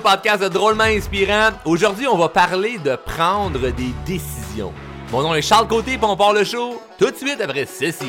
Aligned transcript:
Podcast 0.00 0.42
de 0.42 0.48
Drôlement 0.48 0.84
Inspirant. 0.84 1.50
Aujourd'hui, 1.64 2.06
on 2.06 2.16
va 2.16 2.30
parler 2.30 2.78
de 2.78 2.96
prendre 2.96 3.58
des 3.70 3.94
décisions. 4.06 4.72
Mon 5.12 5.22
nom 5.22 5.34
est 5.34 5.42
Charles 5.42 5.68
Côté, 5.68 5.98
puis 5.98 6.06
on 6.06 6.16
part 6.16 6.32
le 6.32 6.42
show 6.42 6.80
tout 6.98 7.10
de 7.10 7.16
suite 7.16 7.40
après 7.40 7.66
ceci. 7.66 8.06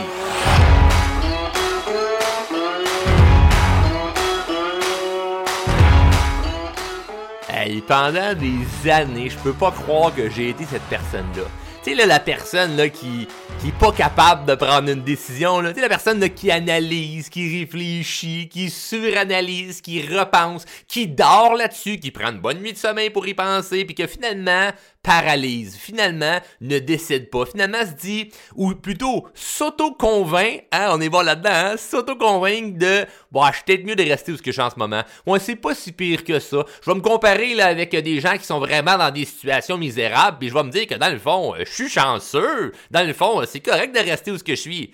Hey, 7.49 7.81
pendant 7.81 8.33
des 8.35 8.89
années, 8.89 9.29
je 9.29 9.37
peux 9.37 9.53
pas 9.53 9.71
croire 9.71 10.15
que 10.15 10.29
j'ai 10.29 10.49
été 10.49 10.65
cette 10.65 10.83
personne-là. 10.83 11.43
Tu 11.83 11.95
sais, 11.95 12.05
la 12.05 12.19
personne 12.19 12.77
là, 12.77 12.89
qui, 12.89 13.27
qui 13.59 13.69
est 13.69 13.79
pas 13.79 13.91
capable 13.91 14.45
de 14.45 14.53
prendre 14.53 14.87
une 14.87 15.03
décision. 15.03 15.63
Tu 15.63 15.73
sais, 15.73 15.81
la 15.81 15.89
personne 15.89 16.19
là, 16.19 16.29
qui 16.29 16.51
analyse, 16.51 17.27
qui 17.27 17.59
réfléchit, 17.59 18.49
qui 18.49 18.69
suranalyse, 18.69 19.81
qui 19.81 19.99
repense, 20.05 20.65
qui 20.87 21.07
dort 21.07 21.55
là-dessus, 21.55 21.97
qui 21.97 22.11
prend 22.11 22.29
une 22.29 22.39
bonne 22.39 22.59
nuit 22.59 22.73
de 22.73 22.77
sommeil 22.77 23.09
pour 23.09 23.27
y 23.27 23.33
penser, 23.33 23.83
puis 23.85 23.95
que 23.95 24.05
finalement, 24.05 24.69
paralyse, 25.03 25.75
finalement 25.75 26.39
ne 26.59 26.79
décide 26.79 27.29
pas, 27.29 27.45
finalement 27.45 27.81
se 27.81 27.93
dit, 27.93 28.29
ou 28.55 28.75
plutôt 28.75 29.27
s'auto-convainc, 29.33 30.65
hein, 30.71 30.89
on 30.91 31.01
est 31.01 31.09
bon 31.09 31.21
là-dedans, 31.21 31.49
hein, 31.51 31.77
s'auto-convaincre 31.77 32.77
de, 32.77 33.05
bon, 33.31 33.45
je 33.47 33.53
suis 33.53 33.63
peut-être 33.65 33.85
mieux 33.85 33.95
de 33.95 34.03
rester 34.03 34.31
où 34.31 34.37
je 34.43 34.51
suis 34.51 34.61
en 34.61 34.69
ce 34.69 34.77
moment. 34.77 35.01
Moi, 35.25 35.39
c'est 35.39 35.55
pas 35.55 35.73
si 35.73 35.91
pire 35.91 36.23
que 36.23 36.39
ça. 36.39 36.63
Je 36.83 36.91
vais 36.91 36.95
me 36.95 37.01
comparer 37.01 37.55
là 37.55 37.67
avec 37.67 37.95
des 37.95 38.19
gens 38.19 38.37
qui 38.37 38.45
sont 38.45 38.59
vraiment 38.59 38.97
dans 38.97 39.11
des 39.11 39.25
situations 39.25 39.77
misérables, 39.77 40.37
puis 40.39 40.49
je 40.49 40.53
vais 40.53 40.63
me 40.63 40.71
dire 40.71 40.85
que 40.85 40.95
dans 40.95 41.11
le 41.11 41.19
fond, 41.19 41.55
je 41.57 41.70
suis 41.73 41.89
chanceux. 41.89 42.71
Dans 42.89 43.05
le 43.05 43.13
fond, 43.13 43.41
c'est 43.45 43.59
correct 43.59 43.93
de 43.93 43.99
rester 43.99 44.31
où 44.31 44.37
ce 44.37 44.43
que 44.43 44.55
je 44.55 44.61
suis. 44.61 44.93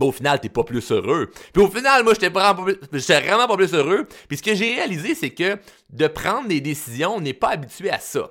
Au 0.00 0.10
final, 0.10 0.40
t'es 0.40 0.48
pas 0.48 0.64
plus 0.64 0.90
heureux. 0.90 1.30
Puis 1.52 1.62
au 1.62 1.68
final, 1.68 2.02
moi, 2.02 2.14
j'étais 2.14 2.28
vraiment, 2.28 2.64
vraiment 2.64 3.46
pas 3.46 3.56
plus 3.56 3.74
heureux. 3.74 4.08
Puis 4.28 4.38
ce 4.38 4.42
que 4.42 4.54
j'ai 4.54 4.74
réalisé, 4.74 5.14
c'est 5.14 5.30
que 5.30 5.56
de 5.90 6.06
prendre 6.08 6.48
des 6.48 6.60
décisions, 6.60 7.14
on 7.16 7.20
n'est 7.20 7.32
pas 7.32 7.50
habitué 7.50 7.90
à 7.90 8.00
ça. 8.00 8.30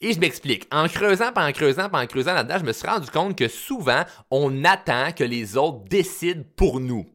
Et 0.00 0.12
je 0.12 0.20
m'explique. 0.20 0.68
En 0.70 0.86
creusant, 0.88 1.32
pas 1.32 1.46
en 1.46 1.52
creusant, 1.52 1.88
pas 1.88 2.00
en 2.00 2.06
creusant 2.06 2.34
là-dedans, 2.34 2.58
je 2.60 2.64
me 2.64 2.72
suis 2.72 2.86
rendu 2.86 3.10
compte 3.10 3.36
que 3.36 3.48
souvent, 3.48 4.04
on 4.30 4.64
attend 4.64 5.12
que 5.12 5.24
les 5.24 5.56
autres 5.56 5.84
décident 5.88 6.44
pour 6.56 6.78
nous. 6.78 7.06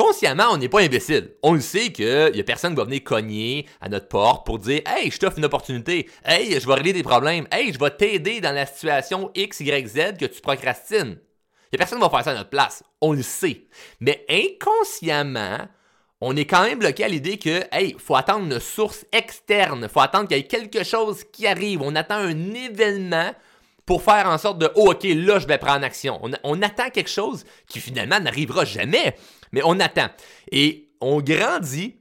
Consciemment, 0.00 0.46
on 0.52 0.56
n'est 0.56 0.70
pas 0.70 0.80
imbécile. 0.80 1.32
On 1.42 1.52
le 1.52 1.60
sait 1.60 1.92
qu'il 1.92 2.32
y 2.34 2.40
a 2.40 2.44
personne 2.44 2.72
qui 2.72 2.78
va 2.78 2.84
venir 2.84 3.04
cogner 3.04 3.66
à 3.82 3.90
notre 3.90 4.08
porte 4.08 4.46
pour 4.46 4.58
dire 4.58 4.80
Hey, 4.86 5.10
je 5.10 5.18
t'offre 5.18 5.36
une 5.36 5.44
opportunité. 5.44 6.08
Hey, 6.24 6.58
je 6.58 6.66
vais 6.66 6.72
régler 6.72 6.94
des 6.94 7.02
problèmes. 7.02 7.46
Hey, 7.52 7.70
je 7.70 7.78
vais 7.78 7.90
t'aider 7.90 8.40
dans 8.40 8.52
la 8.52 8.64
situation 8.64 9.30
X, 9.34 9.60
Y, 9.60 9.86
Z 9.88 10.16
que 10.18 10.24
tu 10.24 10.40
procrastines. 10.40 11.18
Il 11.70 11.74
y 11.74 11.76
a 11.76 11.78
personne 11.78 11.98
qui 11.98 12.04
va 12.04 12.08
faire 12.08 12.24
ça 12.24 12.30
à 12.30 12.34
notre 12.34 12.48
place. 12.48 12.82
On 13.02 13.12
le 13.12 13.20
sait. 13.20 13.66
Mais 14.00 14.24
inconsciemment, 14.30 15.68
on 16.22 16.34
est 16.34 16.46
quand 16.46 16.62
même 16.62 16.78
bloqué 16.78 17.04
à 17.04 17.08
l'idée 17.08 17.36
que, 17.36 17.62
hey, 17.70 17.94
faut 17.98 18.16
attendre 18.16 18.46
une 18.46 18.58
source 18.58 19.04
externe, 19.12 19.86
faut 19.86 20.00
attendre 20.00 20.28
qu'il 20.28 20.38
y 20.38 20.40
ait 20.40 20.44
quelque 20.44 20.82
chose 20.82 21.24
qui 21.30 21.46
arrive, 21.46 21.82
on 21.82 21.94
attend 21.94 22.16
un 22.16 22.54
événement 22.54 23.32
pour 23.90 24.04
faire 24.04 24.28
en 24.28 24.38
sorte 24.38 24.58
de, 24.58 24.70
oh, 24.76 24.92
ok, 24.92 25.02
là, 25.02 25.40
je 25.40 25.48
vais 25.48 25.58
prendre 25.58 25.84
action. 25.84 26.20
On, 26.44 26.62
attend 26.62 26.90
quelque 26.90 27.10
chose 27.10 27.44
qui 27.66 27.80
finalement 27.80 28.20
n'arrivera 28.20 28.64
jamais, 28.64 29.16
mais 29.50 29.62
on 29.64 29.80
attend. 29.80 30.06
Et 30.52 30.92
on 31.00 31.20
grandit 31.20 31.96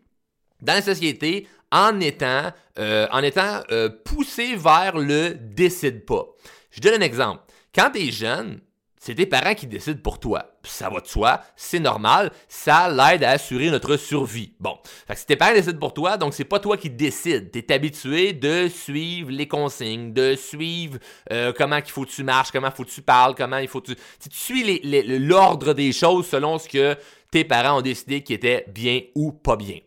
dans 0.62 0.74
la 0.74 0.84
société 0.84 1.48
en 1.72 2.00
étant, 2.00 2.52
euh, 2.78 3.08
en 3.12 3.24
étant 3.24 3.62
euh, 3.72 3.90
poussé 4.06 4.56
vers 4.56 5.00
le 5.00 5.34
décide 5.34 6.06
pas. 6.06 6.28
Je 6.70 6.80
donne 6.80 7.02
un 7.02 7.04
exemple. 7.04 7.42
Quand 7.74 7.90
tu 7.90 8.08
es 8.08 8.12
jeune, 8.12 8.62
c'est 9.00 9.16
tes 9.16 9.26
parents 9.26 9.56
qui 9.56 9.66
décident 9.66 10.02
pour 10.04 10.20
toi. 10.20 10.52
Ça 10.64 10.90
va 10.90 11.00
de 11.00 11.08
soi, 11.08 11.42
c'est 11.56 11.80
normal, 11.80 12.32
ça 12.50 12.90
l'aide 12.90 13.24
à 13.24 13.32
assurer 13.32 13.72
notre 13.72 13.96
survie. 13.96 14.54
Bon, 14.60 14.78
fait 15.08 15.14
que 15.14 15.20
si 15.20 15.26
tes 15.26 15.38
parents 15.38 15.54
décident 15.54 15.80
pour 15.80 15.94
toi, 15.94 16.18
donc 16.18 16.34
c'est 16.34 16.44
pas 16.44 16.60
toi 16.60 16.76
qui 16.76 16.90
décides. 16.90 17.50
T'es 17.50 17.74
habitué 17.74 18.34
de 18.34 18.68
suivre 18.68 19.32
les 19.32 19.48
consignes, 19.48 20.14
de 20.14 20.36
suivre 20.36 21.00
euh, 21.32 21.54
comment 21.58 21.82
qu'il 21.82 21.94
faut 21.94 22.04
que 22.04 22.12
tu 22.12 22.24
marches, 22.24 22.52
comment 22.52 22.70
faut 22.72 22.84
que 22.84 22.90
tu 22.90 23.02
parles, 23.02 23.36
comment 23.36 23.58
il 23.58 23.70
faut 23.70 23.80
que 23.80 23.94
tu... 23.94 23.96
Tu 24.30 24.38
suis 24.38 24.82
l'ordre 25.20 25.74
des 25.74 25.94
choses 25.94 26.28
selon 26.28 26.60
ce 26.60 26.68
que 26.68 26.98
tes 27.32 27.46
parents 27.46 27.80
ont 27.80 27.82
décidé 27.82 28.22
qui 28.22 28.34
était 28.34 28.66
bien 28.68 29.00
ou 29.16 29.32
pas 29.32 29.56
bien. 29.56 29.80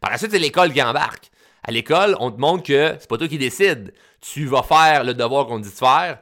Par 0.00 0.10
la 0.10 0.18
suite, 0.18 0.30
c'est 0.30 0.38
l'école 0.38 0.72
qui 0.72 0.82
embarque. 0.82 1.30
À 1.62 1.70
l'école, 1.70 2.16
on 2.20 2.30
te 2.30 2.40
montre 2.40 2.64
que 2.64 2.96
c'est 2.98 3.08
pas 3.08 3.16
toi 3.16 3.28
qui 3.28 3.38
décides. 3.38 3.94
Tu 4.20 4.44
vas 4.46 4.62
faire 4.62 5.04
le 5.04 5.14
devoir 5.14 5.46
qu'on 5.46 5.58
te 5.58 5.64
dit 5.64 5.70
de 5.70 5.74
faire, 5.74 6.18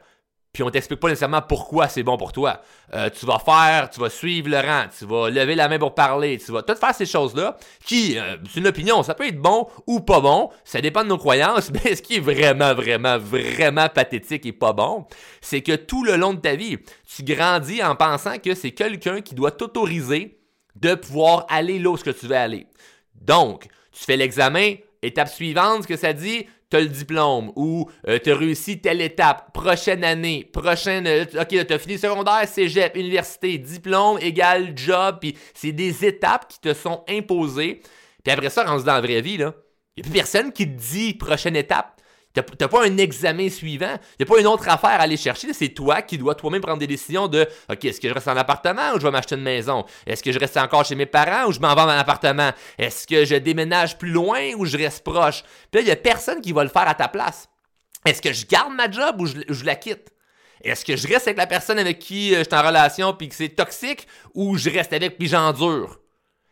puis 0.53 0.63
on 0.63 0.69
t'explique 0.69 0.99
pas 0.99 1.07
nécessairement 1.07 1.41
pourquoi 1.41 1.87
c'est 1.87 2.03
bon 2.03 2.17
pour 2.17 2.33
toi. 2.33 2.61
Euh, 2.93 3.09
tu 3.09 3.25
vas 3.25 3.39
faire, 3.39 3.89
tu 3.89 4.01
vas 4.01 4.09
suivre 4.09 4.49
le 4.49 4.57
rang, 4.57 4.85
tu 4.97 5.05
vas 5.05 5.29
lever 5.29 5.55
la 5.55 5.69
main 5.69 5.79
pour 5.79 5.95
parler, 5.95 6.37
tu 6.37 6.51
vas 6.51 6.61
tout 6.61 6.75
faire 6.75 6.93
ces 6.93 7.05
choses-là, 7.05 7.55
qui, 7.85 8.17
euh, 8.17 8.35
c'est 8.51 8.59
une 8.59 8.67
opinion, 8.67 9.01
ça 9.01 9.13
peut 9.13 9.27
être 9.27 9.39
bon 9.39 9.67
ou 9.87 10.01
pas 10.01 10.19
bon, 10.19 10.49
ça 10.65 10.81
dépend 10.81 11.03
de 11.03 11.09
nos 11.09 11.17
croyances, 11.17 11.71
mais 11.83 11.95
ce 11.95 12.01
qui 12.01 12.17
est 12.17 12.19
vraiment, 12.19 12.73
vraiment, 12.73 13.17
vraiment 13.17 13.87
pathétique 13.87 14.45
et 14.45 14.51
pas 14.51 14.73
bon, 14.73 15.05
c'est 15.39 15.61
que 15.61 15.75
tout 15.75 16.03
le 16.03 16.17
long 16.17 16.33
de 16.33 16.39
ta 16.39 16.55
vie, 16.55 16.77
tu 17.15 17.23
grandis 17.23 17.81
en 17.81 17.95
pensant 17.95 18.37
que 18.37 18.53
c'est 18.53 18.71
quelqu'un 18.71 19.21
qui 19.21 19.35
doit 19.35 19.51
t'autoriser 19.51 20.37
de 20.75 20.95
pouvoir 20.95 21.45
aller 21.49 21.79
là 21.79 21.91
où 21.91 21.97
tu 21.97 22.11
veux 22.11 22.35
aller. 22.35 22.67
Donc, 23.21 23.67
tu 23.91 24.03
fais 24.03 24.17
l'examen, 24.17 24.75
étape 25.01 25.29
suivante, 25.29 25.83
ce 25.83 25.87
que 25.87 25.97
ça 25.97 26.13
dit, 26.13 26.45
t'as 26.71 26.79
le 26.79 26.87
diplôme 26.87 27.51
ou 27.55 27.87
euh, 28.07 28.17
t'as 28.17 28.35
réussi 28.35 28.79
telle 28.79 29.01
étape, 29.01 29.53
prochaine 29.53 30.03
année, 30.03 30.49
prochaine, 30.51 31.05
euh, 31.05 31.25
ok, 31.39 31.67
t'as 31.67 31.77
fini 31.77 31.99
secondaire, 31.99 32.47
cégep, 32.47 32.95
université, 32.95 33.57
diplôme 33.59 34.17
égale 34.19 34.71
job, 34.75 35.17
puis 35.19 35.37
c'est 35.53 35.73
des 35.73 36.05
étapes 36.05 36.47
qui 36.47 36.59
te 36.59 36.73
sont 36.73 37.03
imposées. 37.07 37.81
Puis 38.23 38.33
après 38.33 38.49
ça, 38.49 38.63
rendu 38.63 38.85
dans 38.85 38.93
la 38.93 39.01
vraie 39.01 39.21
vie, 39.21 39.37
là, 39.37 39.53
y 39.97 40.01
a 40.01 40.03
plus 40.03 40.13
personne 40.13 40.51
qui 40.53 40.65
te 40.65 40.79
dit 40.79 41.13
prochaine 41.13 41.57
étape. 41.57 42.00
T'as 42.33 42.67
pas 42.67 42.85
un 42.85 42.97
examen 42.97 43.49
suivant. 43.49 43.97
A 44.19 44.25
pas 44.25 44.39
une 44.39 44.47
autre 44.47 44.69
affaire 44.69 44.91
à 44.91 45.03
aller 45.03 45.17
chercher. 45.17 45.51
C'est 45.53 45.69
toi 45.69 46.01
qui 46.01 46.17
dois 46.17 46.35
toi-même 46.35 46.61
prendre 46.61 46.79
des 46.79 46.87
décisions 46.87 47.27
de 47.27 47.47
OK, 47.69 47.83
est-ce 47.83 47.99
que 47.99 48.07
je 48.07 48.13
reste 48.13 48.27
en 48.27 48.37
appartement 48.37 48.93
ou 48.95 48.99
je 48.99 49.03
vais 49.03 49.11
m'acheter 49.11 49.35
une 49.35 49.41
maison? 49.41 49.85
Est-ce 50.05 50.23
que 50.23 50.31
je 50.31 50.39
reste 50.39 50.55
encore 50.57 50.85
chez 50.85 50.95
mes 50.95 51.05
parents 51.05 51.49
ou 51.49 51.51
je 51.51 51.59
m'en 51.59 51.75
vais 51.75 51.81
en 51.81 51.89
appartement? 51.89 52.51
Est-ce 52.77 53.05
que 53.05 53.25
je 53.25 53.35
déménage 53.35 53.97
plus 53.97 54.11
loin 54.11 54.53
ou 54.55 54.65
je 54.65 54.77
reste 54.77 55.03
proche? 55.03 55.43
Puis 55.71 55.81
là, 55.81 55.87
y 55.89 55.91
a 55.91 55.95
personne 55.97 56.41
qui 56.41 56.53
va 56.53 56.63
le 56.63 56.69
faire 56.69 56.87
à 56.87 56.95
ta 56.95 57.09
place. 57.09 57.49
Est-ce 58.05 58.21
que 58.21 58.33
je 58.33 58.45
garde 58.45 58.73
ma 58.73 58.89
job 58.89 59.19
ou 59.19 59.25
je, 59.25 59.65
la 59.65 59.75
quitte? 59.75 60.11
Est-ce 60.63 60.85
que 60.85 60.95
je 60.95 61.07
reste 61.07 61.27
avec 61.27 61.37
la 61.37 61.47
personne 61.47 61.79
avec 61.79 61.99
qui 61.99 62.33
euh, 62.33 62.39
je 62.39 62.43
suis 62.43 62.55
en 62.55 62.65
relation 62.65 63.13
puis 63.13 63.29
que 63.29 63.35
c'est 63.35 63.49
toxique 63.49 64.07
ou 64.33 64.57
je 64.57 64.69
reste 64.69 64.93
avec 64.93 65.17
puis 65.17 65.27
j'endure? 65.27 66.00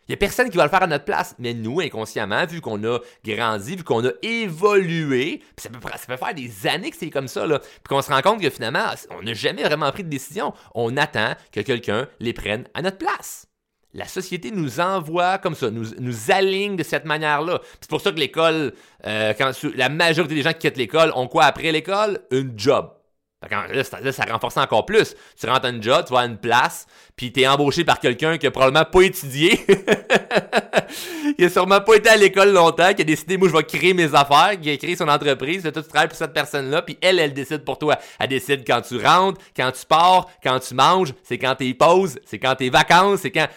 Il 0.09 0.14
n'y 0.14 0.16
a 0.16 0.18
personne 0.18 0.50
qui 0.50 0.58
va 0.58 0.64
le 0.64 0.72
faire 0.72 0.81
à 0.81 0.88
notre 0.88 1.06
place. 1.06 1.36
Mais 1.38 1.53
nous, 1.53 1.81
inconsciemment, 1.81 2.44
vu 2.47 2.62
qu'on 2.62 2.84
a 2.84 2.97
grandi, 3.24 3.75
vu 3.75 3.84
qu'on 3.84 4.03
a 4.03 4.09
évolué, 4.24 5.44
ça 5.56 5.70
peut, 5.70 5.80
faire 6.18 6.34
des 6.34 6.66
années 6.66 6.90
que 6.90 6.97
c'est 6.97 7.12
comme 7.12 7.28
ça, 7.28 7.46
puis 7.47 7.59
qu'on 7.88 8.02
se 8.02 8.12
rend 8.12 8.22
compte 8.24 8.42
que 8.42 8.50
finalement, 8.50 8.86
on 9.12 9.22
n'a 9.22 9.36
jamais 9.36 9.64
vraiment 9.64 9.92
pris 9.92 10.03
de 10.03 10.09
décision. 10.09 10.52
On 10.74 10.98
attend 10.98 11.36
que 11.52 11.62
quelqu'un 11.62 12.08
les 12.19 12.34
prenne 12.34 12.64
à 12.74 12.81
notre 12.81 12.98
place. 12.98 13.46
La 13.94 14.08
société 14.08 14.50
nous 14.50 14.80
envoie 14.80 15.38
comme 15.38 15.53
ça, 15.53 15.69
nous, 15.69 15.86
nous 16.00 16.31
aligne 16.31 16.75
de 16.75 16.84
cette 16.84 17.06
manière-là. 17.06 17.62
C'est 17.80 17.90
pour 17.90 18.02
ça 18.02 18.12
que 18.12 18.19
l'école, 18.19 18.74
euh, 19.06 19.34
la 19.75 19.90
majorité 19.90 20.34
des 20.34 20.42
gens 20.42 20.53
qui 20.53 20.59
quittent 20.59 20.78
l'école 20.78 21.12
ont 21.14 21.28
quoi 21.28 21.46
après 21.46 21.72
l'école? 21.72 22.19
Une 22.31 22.53
job. 22.58 22.99
Là, 23.42 23.84
ça, 23.86 24.26
renforce 24.30 24.58
encore 24.58 24.86
plus. 24.86 25.16
Tu 25.40 25.48
rentres 25.48 25.66
à 25.66 25.70
une 25.70 25.82
job, 25.82 26.04
tu 26.06 26.14
vas 26.14 26.20
à 26.20 26.26
une 26.26 26.38
place, 26.38 26.86
puis 27.16 27.32
t'es 27.32 27.48
embauché 27.48 27.86
par 27.86 28.02
quelqu'un 28.02 28.38
qui 28.38 28.46
a 28.46 28.52
probablement 28.52 28.84
pas 28.84 29.02
étudié. 29.02 29.66
il 31.38 31.46
a 31.46 31.50
sûrement 31.50 31.80
pas 31.80 31.96
été 31.96 32.10
à 32.10 32.18
l'école 32.18 32.52
longtemps, 32.52 32.94
qui 32.94 33.02
a 33.02 33.06
décidé, 33.06 33.38
moi, 33.38 33.48
je 33.48 33.54
vais 33.54 33.64
créer 33.64 33.94
mes 33.94 34.13
affaires, 34.13 34.60
qui 34.62 34.69
a 34.69 34.75
créé 34.75 34.98
son 34.98 35.08
entreprise, 35.08 35.63
toi, 35.63 35.72
tu 35.72 35.88
travailles 35.88 36.10
pour 36.10 36.18
cette 36.18 36.34
personne-là, 36.34 36.81
puis 36.81 36.98
elle, 37.02 37.18
elle 37.18 37.34
décide 37.34 37.63
pour 37.63 37.80
toi. 37.80 37.98
Elle 38.19 38.28
décide 38.28 38.68
quand 38.68 38.81
tu 38.81 38.98
rentres, 38.98 39.40
quand 39.56 39.72
tu 39.72 39.86
pars, 39.86 40.28
quand 40.44 40.60
tu 40.60 40.74
manges, 40.74 41.13
c'est 41.24 41.38
quand 41.38 41.56
t'es 41.56 41.74
pauses, 41.74 42.19
c'est 42.25 42.40
quand 42.40 42.56
t'es 42.56 42.69
vacances, 42.69 43.22
c'est 43.22 43.31
quand... 43.31 43.48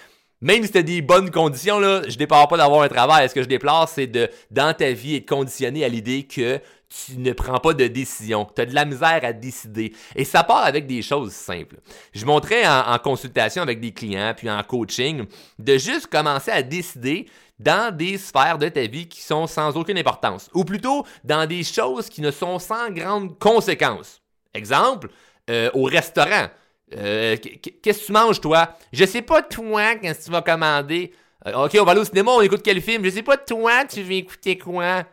Même 0.40 0.64
si 0.64 0.72
tu 0.72 0.78
as 0.78 0.82
des 0.82 1.02
bonnes 1.02 1.30
conditions, 1.30 1.78
là, 1.78 2.02
je 2.08 2.16
déplore 2.16 2.48
pas 2.48 2.56
d'avoir 2.56 2.82
un 2.82 2.88
travail. 2.88 3.28
Ce 3.28 3.34
que 3.34 3.42
je 3.42 3.48
déplore, 3.48 3.88
c'est 3.88 4.08
de, 4.08 4.28
dans 4.50 4.74
ta 4.74 4.90
vie, 4.90 5.14
être 5.14 5.28
conditionné 5.28 5.84
à 5.84 5.88
l'idée 5.88 6.24
que 6.24 6.60
tu 6.92 7.18
ne 7.18 7.32
prends 7.32 7.58
pas 7.58 7.74
de 7.74 7.86
décision. 7.86 8.46
Tu 8.54 8.62
as 8.62 8.66
de 8.66 8.74
la 8.74 8.84
misère 8.84 9.20
à 9.22 9.32
décider. 9.32 9.92
Et 10.14 10.24
ça 10.24 10.44
part 10.44 10.64
avec 10.64 10.86
des 10.86 11.02
choses 11.02 11.32
simples. 11.32 11.76
Je 12.12 12.24
montrais 12.26 12.66
en, 12.66 12.98
consultation 12.98 13.62
avec 13.62 13.80
des 13.80 13.92
clients, 13.92 14.34
puis 14.36 14.50
en 14.50 14.62
coaching, 14.62 15.24
de 15.58 15.78
juste 15.78 16.06
commencer 16.06 16.50
à 16.50 16.62
décider 16.62 17.26
dans 17.58 17.94
des 17.94 18.18
sphères 18.18 18.58
de 18.58 18.68
ta 18.68 18.86
vie 18.86 19.08
qui 19.08 19.22
sont 19.22 19.46
sans 19.46 19.76
aucune 19.76 19.98
importance. 19.98 20.50
Ou 20.54 20.64
plutôt 20.64 21.04
dans 21.24 21.46
des 21.46 21.64
choses 21.64 22.08
qui 22.08 22.20
ne 22.20 22.30
sont 22.30 22.58
sans 22.58 22.90
grande 22.90 23.38
conséquence. 23.38 24.20
Exemple, 24.54 25.08
euh, 25.50 25.70
au 25.74 25.84
restaurant. 25.84 26.48
Euh, 26.94 27.36
qu'est-ce 27.36 28.00
que 28.00 28.06
tu 28.06 28.12
manges, 28.12 28.40
toi? 28.40 28.76
Je 28.92 29.04
sais 29.06 29.22
pas, 29.22 29.42
toi, 29.42 29.94
qu'est-ce 29.94 30.20
que 30.20 30.24
tu 30.26 30.30
vas 30.30 30.42
commander. 30.42 31.12
Euh, 31.46 31.64
ok, 31.64 31.76
on 31.80 31.84
va 31.84 31.92
aller 31.92 32.00
au 32.00 32.04
cinéma, 32.04 32.32
on 32.32 32.42
écoute 32.42 32.62
quel 32.62 32.80
film? 32.82 33.04
Je 33.04 33.10
sais 33.10 33.22
pas, 33.22 33.38
toi, 33.38 33.84
tu 33.86 34.02
veux 34.02 34.12
écouter 34.12 34.58
quoi? 34.58 35.04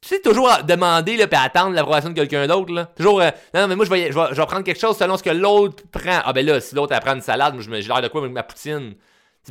Tu 0.00 0.10
sais, 0.10 0.20
toujours 0.20 0.48
demander, 0.66 1.16
là, 1.16 1.26
puis 1.26 1.38
attendre 1.38 1.74
l'approbation 1.74 2.10
de 2.10 2.14
quelqu'un 2.14 2.46
d'autre, 2.46 2.72
là. 2.72 2.86
Toujours, 2.96 3.20
euh, 3.20 3.30
non, 3.52 3.66
mais 3.66 3.74
moi, 3.74 3.84
je 3.84 3.90
vais, 3.90 4.12
je, 4.12 4.16
vais, 4.18 4.46
prendre 4.46 4.62
quelque 4.62 4.80
chose 4.80 4.96
selon 4.96 5.16
ce 5.16 5.22
que 5.22 5.30
l'autre 5.30 5.82
prend. 5.90 6.20
Ah, 6.24 6.32
ben 6.32 6.46
là, 6.46 6.60
si 6.60 6.74
l'autre 6.74 6.94
apprend 6.94 7.14
une 7.14 7.20
salade, 7.20 7.54
moi, 7.54 7.62
j'ai 7.62 7.88
l'air 7.88 8.00
de 8.00 8.08
quoi 8.08 8.20
avec 8.20 8.32
ma 8.32 8.44
poutine? 8.44 8.94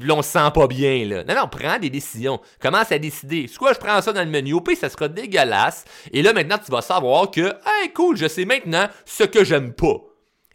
là, 0.02 0.14
on 0.14 0.22
se 0.22 0.30
sent 0.30 0.52
pas 0.54 0.68
bien, 0.68 1.06
là. 1.06 1.24
Non, 1.24 1.36
non, 1.36 1.48
prends 1.48 1.80
des 1.80 1.90
décisions. 1.90 2.40
Commence 2.62 2.92
à 2.92 3.00
décider. 3.00 3.48
Soit 3.48 3.74
je 3.74 3.80
prends 3.80 4.02
ça 4.02 4.14
dans 4.14 4.24
le 4.24 4.30
menu, 4.30 4.62
pire, 4.62 4.78
ça 4.78 4.90
sera 4.90 5.08
dégueulasse. 5.08 5.86
Et 6.12 6.22
là, 6.22 6.34
maintenant, 6.34 6.58
tu 6.64 6.72
vas 6.72 6.82
savoir 6.82 7.32
que, 7.32 7.42
hey, 7.42 7.92
cool, 7.94 8.16
je 8.16 8.28
sais 8.28 8.46
maintenant 8.46 8.88
ce 9.06 9.24
que 9.24 9.44
j'aime 9.44 9.74
pas. 9.74 9.98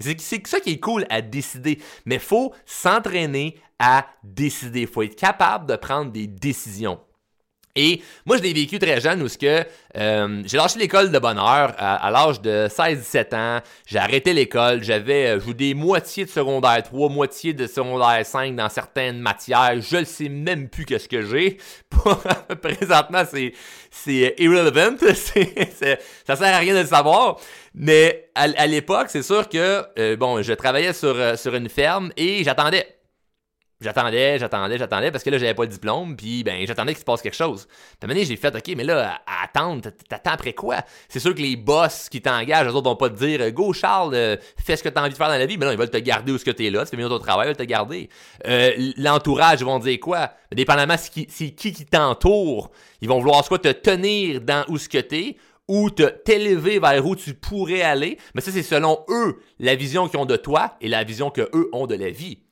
C'est 0.00 0.46
ça 0.46 0.60
qui 0.60 0.72
est 0.72 0.80
cool 0.80 1.06
à 1.10 1.20
décider. 1.20 1.78
Mais 2.06 2.18
faut 2.18 2.52
s'entraîner 2.66 3.56
à 3.78 4.06
décider. 4.22 4.86
Faut 4.86 5.02
être 5.02 5.16
capable 5.16 5.66
de 5.66 5.76
prendre 5.76 6.10
des 6.10 6.26
décisions. 6.26 7.00
Et 7.74 8.02
moi, 8.26 8.36
je 8.36 8.42
l'ai 8.42 8.52
vécu 8.52 8.78
très 8.78 9.00
jeune 9.00 9.22
où 9.22 9.28
ce 9.28 9.38
que 9.38 9.64
euh, 9.96 10.42
j'ai 10.44 10.56
lâché 10.58 10.78
l'école 10.78 11.10
de 11.10 11.18
bonne 11.18 11.38
heure 11.38 11.74
à, 11.78 12.10
l'âge 12.10 12.42
de 12.42 12.68
16-17 12.68 13.34
ans. 13.34 13.60
J'ai 13.86 13.98
arrêté 13.98 14.34
l'école. 14.34 14.82
J'avais 14.82 15.28
euh, 15.28 15.40
joué 15.40 15.54
des 15.54 15.72
moitiés 15.72 16.26
de 16.26 16.30
secondaire 16.30 16.82
3, 16.82 17.08
moitié 17.08 17.54
de 17.54 17.66
secondaire 17.66 18.26
5 18.26 18.54
dans 18.56 18.68
certaines 18.68 19.20
matières. 19.20 19.80
Je 19.80 19.96
ne 19.96 20.04
sais 20.04 20.28
même 20.28 20.68
plus 20.68 20.84
qu'est-ce 20.84 21.08
que 21.08 21.22
j'ai. 21.22 21.56
Présentement, 22.62 23.22
c'est 23.30 23.54
c'est 23.90 24.34
irrelevant. 24.36 24.96
ça 26.26 26.36
sert 26.36 26.54
à 26.54 26.58
rien 26.58 26.74
de 26.74 26.80
le 26.80 26.86
savoir. 26.86 27.38
Mais 27.74 28.28
à, 28.34 28.66
l'époque, 28.66 29.06
c'est 29.08 29.22
sûr 29.22 29.48
que 29.48 29.82
euh, 29.98 30.16
bon, 30.16 30.42
je 30.42 30.52
travaillais 30.52 30.92
sur, 30.92 31.38
sur 31.38 31.54
une 31.54 31.70
ferme 31.70 32.12
et 32.18 32.44
j'attendais 32.44 32.86
J'attendais, 33.82 34.38
j'attendais, 34.38 34.78
j'attendais 34.78 35.10
parce 35.10 35.24
que 35.24 35.30
là, 35.30 35.38
j'avais 35.38 35.54
pas 35.54 35.64
le 35.64 35.68
diplôme, 35.68 36.16
puis 36.16 36.42
ben, 36.44 36.66
j'attendais 36.66 36.92
qu'il 36.92 37.00
se 37.00 37.04
passe 37.04 37.20
quelque 37.20 37.36
chose. 37.36 37.66
Puis 38.00 38.10
à 38.10 38.14
un 38.14 38.24
j'ai 38.24 38.36
fait, 38.36 38.54
OK, 38.54 38.74
mais 38.76 38.84
là, 38.84 39.20
attendre, 39.42 39.90
t'attends 40.08 40.32
après 40.32 40.52
quoi? 40.52 40.76
C'est 41.08 41.20
sûr 41.20 41.34
que 41.34 41.42
les 41.42 41.56
boss 41.56 42.08
qui 42.08 42.22
t'engagent, 42.22 42.68
eux 42.68 42.74
autres 42.74 42.88
vont 42.88 42.96
pas 42.96 43.10
te 43.10 43.16
dire, 43.16 43.50
Go, 43.52 43.72
Charles, 43.72 44.14
euh, 44.14 44.36
fais 44.56 44.76
ce 44.76 44.82
que 44.82 44.88
t'as 44.88 45.02
envie 45.02 45.12
de 45.12 45.16
faire 45.16 45.28
dans 45.28 45.38
la 45.38 45.46
vie, 45.46 45.58
mais 45.58 45.66
non, 45.66 45.72
ils 45.72 45.78
veulent 45.78 45.90
te 45.90 45.98
garder 45.98 46.32
où 46.32 46.38
ce 46.38 46.44
que 46.44 46.50
t'es 46.50 46.70
là, 46.70 46.84
tu 46.84 46.90
fais 46.90 46.96
bien 46.96 47.08
ton 47.08 47.18
travail, 47.18 47.46
ils 47.46 47.48
veulent 47.48 47.56
te 47.56 47.62
garder. 47.64 48.08
Euh, 48.46 48.92
l'entourage, 48.96 49.60
ils 49.60 49.66
vont 49.66 49.78
dire 49.78 49.98
quoi? 50.00 50.32
Dépendamment 50.52 50.96
c'est 50.98 51.10
qui, 51.10 51.26
qui 51.26 51.72
qui 51.72 51.84
t'entoure, 51.86 52.70
ils 53.00 53.08
vont 53.08 53.18
vouloir 53.18 53.44
soit 53.44 53.58
te 53.58 53.72
tenir 53.72 54.40
dans 54.40 54.64
où 54.68 54.78
ce 54.78 54.88
que 54.88 54.98
t'es, 54.98 55.36
ou 55.68 55.90
te 55.90 56.02
t'élever 56.02 56.78
vers 56.78 57.06
où 57.06 57.16
tu 57.16 57.34
pourrais 57.34 57.82
aller, 57.82 58.18
mais 58.34 58.40
ça, 58.40 58.50
c'est 58.50 58.62
selon 58.62 59.04
eux, 59.08 59.40
la 59.58 59.74
vision 59.74 60.08
qu'ils 60.08 60.18
ont 60.18 60.26
de 60.26 60.36
toi 60.36 60.76
et 60.80 60.88
la 60.88 61.04
vision 61.04 61.30
que 61.30 61.48
eux 61.54 61.68
ont 61.72 61.86
de 61.86 61.94
la 61.94 62.10
vie. 62.10 62.42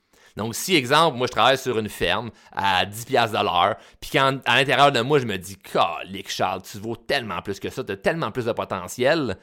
Donc, 0.40 0.54
si, 0.54 0.74
exemple, 0.74 1.18
moi, 1.18 1.26
je 1.26 1.32
travaille 1.32 1.58
sur 1.58 1.78
une 1.78 1.90
ferme 1.90 2.30
à 2.50 2.86
10 2.86 3.04
piastres 3.04 3.38
de 3.38 3.44
l'heure, 3.44 3.76
puis 4.00 4.08
quand, 4.10 4.38
à 4.46 4.56
l'intérieur 4.56 4.90
de 4.90 5.02
moi, 5.02 5.18
je 5.18 5.26
me 5.26 5.36
dis, 5.36 5.58
calique, 5.58 6.30
Charles, 6.30 6.62
tu 6.62 6.78
vaux 6.78 6.96
tellement 6.96 7.42
plus 7.42 7.60
que 7.60 7.68
ça, 7.68 7.84
tu 7.84 7.92
as 7.92 7.96
tellement 7.98 8.30
plus 8.30 8.46
de 8.46 8.52
potentiel, 8.52 9.36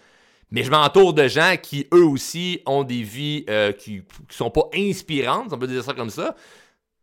mais 0.49 0.63
je 0.63 0.71
m'entoure 0.71 1.13
de 1.13 1.27
gens 1.27 1.53
qui, 1.61 1.85
eux 1.93 2.03
aussi, 2.03 2.63
ont 2.65 2.83
des 2.83 3.03
vies 3.03 3.45
euh, 3.47 3.73
qui, 3.73 4.01
qui 4.27 4.35
sont 4.35 4.49
pas 4.49 4.67
inspirantes, 4.73 5.53
on 5.53 5.59
peut 5.59 5.67
dire 5.67 5.83
ça 5.83 5.93
comme 5.93 6.09
ça, 6.09 6.35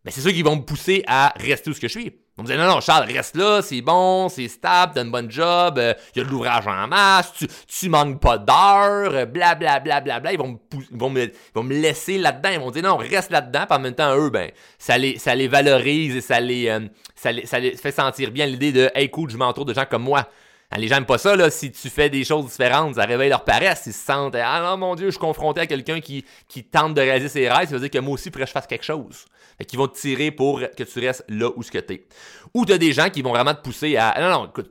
mais 0.05 0.11
c'est 0.11 0.23
ça 0.23 0.33
qui 0.33 0.43
vont 0.43 0.57
me 0.57 0.63
pousser 0.63 1.05
à 1.07 1.33
rester 1.37 1.71
où 1.71 1.73
ce 1.73 1.79
que 1.79 1.87
je 1.87 2.01
suis. 2.01 2.24
On 2.37 2.43
me 2.43 2.49
dit 2.49 2.57
non, 2.57 2.67
non, 2.67 2.81
Charles, 2.81 3.07
reste 3.13 3.37
là, 3.37 3.63
c'est 3.63 3.81
bon, 3.81 4.29
c'est 4.29 4.49
stable, 4.49 4.93
t'as 4.93 5.05
une 5.05 5.13
bonne 5.13 5.31
job, 5.31 5.75
il 5.77 5.83
euh, 5.83 5.95
y 6.17 6.21
a 6.21 6.25
de 6.25 6.29
l'ouvrage 6.29 6.67
en 6.67 6.89
masse, 6.89 7.33
tu, 7.33 7.47
tu 7.69 7.89
manques 7.89 8.21
pas 8.21 8.39
d'heures, 8.39 9.29
blablabla, 9.29 9.79
bla, 9.79 10.01
bla, 10.01 10.19
bla, 10.19 10.33
Ils 10.33 10.39
vont 10.39 10.49
me, 10.49 10.99
vont 10.99 11.11
me, 11.11 11.23
ils 11.23 11.33
vont 11.55 11.63
me 11.63 11.75
laisser 11.75 12.19
là-dedans. 12.19 12.49
Ils 12.53 12.59
vont 12.59 12.73
dire 12.73 12.83
non, 12.83 12.97
reste 12.97 13.31
là-dedans. 13.31 13.67
Puis 13.69 13.77
en 13.77 13.81
même 13.81 13.95
temps, 13.95 14.17
eux, 14.17 14.31
ben, 14.31 14.51
ça 14.79 14.99
les, 14.99 15.17
ça 15.17 15.37
les 15.37 15.47
valorise 15.47 16.17
et 16.17 16.21
ça 16.21 16.41
les, 16.41 16.69
euh, 16.69 16.81
ça 17.15 17.31
les, 17.31 17.47
ça 17.47 17.61
les 17.61 17.77
fait 17.77 17.93
sentir 17.93 18.33
bien 18.33 18.47
l'idée 18.47 18.73
de, 18.73 18.91
hey, 18.97 19.09
cool, 19.11 19.31
je 19.31 19.37
m'entoure 19.37 19.65
de 19.65 19.73
gens 19.73 19.87
comme 19.89 20.03
moi. 20.03 20.29
Hein, 20.73 20.79
les 20.79 20.89
gens 20.89 20.97
n'aiment 20.97 21.07
pas 21.07 21.19
ça, 21.19 21.37
là. 21.37 21.51
Si 21.51 21.71
tu 21.71 21.89
fais 21.89 22.11
des 22.11 22.25
choses 22.25 22.47
différentes, 22.47 22.97
ça 22.97 23.05
réveille 23.05 23.29
leur 23.29 23.45
paresse. 23.45 23.85
Ils 23.87 23.93
se 23.93 24.05
sentent, 24.05 24.35
ah 24.35 24.61
non, 24.61 24.77
mon 24.77 24.97
Dieu, 24.97 25.07
je 25.07 25.13
suis 25.13 25.21
confronté 25.21 25.61
à 25.61 25.67
quelqu'un 25.67 26.01
qui, 26.01 26.25
qui 26.49 26.65
tente 26.65 26.95
de 26.95 27.01
réaliser 27.01 27.29
ses 27.29 27.49
rêves. 27.49 27.69
Ça 27.69 27.75
veut 27.75 27.81
dire 27.81 27.91
que 27.91 27.99
moi 27.99 28.15
aussi, 28.15 28.29
il 28.29 28.33
faudrait 28.33 28.47
que 28.47 28.49
je 28.49 28.55
fasse 28.55 28.67
quelque 28.67 28.85
chose. 28.85 29.27
Fait 29.59 29.65
qu'ils 29.65 29.79
vont 29.79 29.89
te 29.89 29.99
tirer 29.99 30.31
pour 30.31 30.61
que 30.61 30.83
tu 30.83 30.99
restes 30.99 31.25
là 31.29 31.51
où 31.57 31.63
ce 31.63 31.71
que 31.71 31.79
t'es. 31.79 32.07
Ou 32.55 32.65
t'as 32.65 32.79
des 32.79 32.93
gens 32.93 33.11
qui 33.11 33.23
vont 33.23 33.31
vraiment 33.31 33.55
te 33.55 33.63
pousser 33.63 33.97
à, 33.97 34.15
non, 34.21 34.31
non, 34.31 34.49
écoute, 34.49 34.71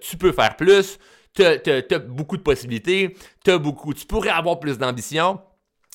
tu, 0.00 0.16
peux 0.16 0.32
faire 0.32 0.56
plus. 0.56 0.98
T'as, 1.34 1.56
as, 1.90 1.98
beaucoup 1.98 2.36
de 2.36 2.42
possibilités. 2.42 3.16
T'as 3.44 3.58
beaucoup, 3.58 3.94
tu 3.94 4.06
pourrais 4.06 4.30
avoir 4.30 4.60
plus 4.60 4.78
d'ambition. 4.78 5.40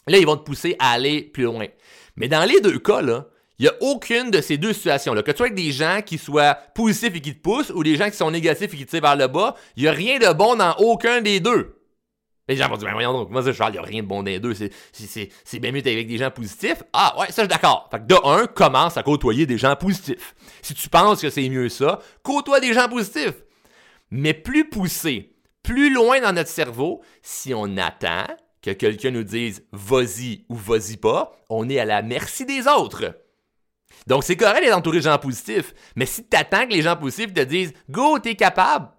Là, 0.07 0.17
ils 0.17 0.25
vont 0.25 0.37
te 0.37 0.43
pousser 0.43 0.75
à 0.79 0.91
aller 0.91 1.21
plus 1.21 1.43
loin. 1.43 1.67
Mais 2.15 2.27
dans 2.27 2.43
les 2.45 2.61
deux 2.61 2.79
cas, 2.79 3.01
là, 3.01 3.27
il 3.59 3.63
n'y 3.63 3.69
a 3.69 3.73
aucune 3.81 4.29
de 4.29 4.39
ces 4.39 4.57
deux 4.57 4.73
situations-là. 4.73 5.23
Que 5.23 5.31
tu 5.31 5.37
sois 5.37 5.47
avec 5.47 5.57
des 5.57 5.71
gens 5.71 6.01
qui 6.05 6.17
soient 6.17 6.55
positifs 6.75 7.15
et 7.15 7.21
qui 7.21 7.35
te 7.35 7.41
poussent 7.41 7.71
ou 7.71 7.83
des 7.83 7.95
gens 7.95 8.09
qui 8.09 8.17
sont 8.17 8.31
négatifs 8.31 8.73
et 8.73 8.77
qui 8.77 8.85
te 8.85 8.91
tirent 8.91 9.01
vers 9.01 9.15
le 9.15 9.27
bas, 9.27 9.55
il 9.75 9.83
n'y 9.83 9.89
a 9.89 9.91
rien 9.91 10.19
de 10.19 10.31
bon 10.33 10.55
dans 10.55 10.75
aucun 10.77 11.21
des 11.21 11.39
deux. 11.39 11.76
Les 12.47 12.55
gens 12.55 12.69
vont 12.69 12.77
dire, 12.77 12.87
mais 12.87 12.93
voyons 12.93 13.13
donc, 13.13 13.29
moi, 13.29 13.43
ça, 13.43 13.51
Charles, 13.51 13.73
il 13.73 13.79
n'y 13.79 13.79
a 13.79 13.87
rien 13.87 14.03
de 14.03 14.07
bon 14.07 14.21
les 14.21 14.39
deux. 14.39 14.53
C'est 14.53 15.59
bien 15.59 15.71
mieux 15.71 15.81
d'être 15.81 15.93
avec 15.93 16.07
des 16.07 16.17
gens 16.17 16.31
positifs. 16.31 16.81
Ah, 16.93 17.15
ouais, 17.19 17.27
ça, 17.27 17.33
je 17.37 17.41
suis 17.41 17.47
d'accord. 17.47 17.89
Fait 17.91 17.99
que 17.99 18.05
de 18.05 18.15
un, 18.23 18.47
commence 18.47 18.95
à 18.95 19.03
côtoyer 19.03 19.45
des 19.45 19.57
gens 19.57 19.75
positifs. 19.75 20.33
Si 20.61 20.73
tu 20.73 20.87
penses 20.87 21.21
que 21.21 21.29
c'est 21.29 21.47
mieux 21.49 21.69
ça, 21.69 21.99
côtoie 22.23 22.59
des 22.59 22.73
gens 22.73 22.87
positifs. 22.87 23.35
Mais 24.11 24.33
plus 24.33 24.69
poussé, 24.69 25.35
plus 25.61 25.93
loin 25.93 26.21
dans 26.21 26.31
notre 26.31 26.49
cerveau, 26.49 27.01
si 27.21 27.53
on 27.53 27.75
attend 27.77 28.25
que 28.61 28.71
quelqu'un 28.71 29.11
nous 29.11 29.23
dise 29.23 29.65
vas-y 29.73 30.45
ou 30.47 30.55
vas-y 30.55 30.95
pas, 30.95 31.37
on 31.49 31.69
est 31.69 31.79
à 31.79 31.85
la 31.85 32.01
merci 32.01 32.45
des 32.45 32.67
autres. 32.67 33.13
Donc, 34.05 34.23
c'est 34.23 34.37
correct 34.37 34.61
d'être 34.63 34.77
entouré 34.77 34.99
de 34.99 35.03
gens 35.03 35.17
positifs. 35.17 35.73
Mais 35.97 36.05
si 36.05 36.23
tu 36.23 36.37
attends 36.37 36.65
que 36.65 36.73
les 36.73 36.81
gens 36.81 36.95
positifs 36.95 37.33
te 37.33 37.41
disent 37.41 37.73
Go, 37.89 38.19
t'es 38.19 38.35
capable, 38.35 38.89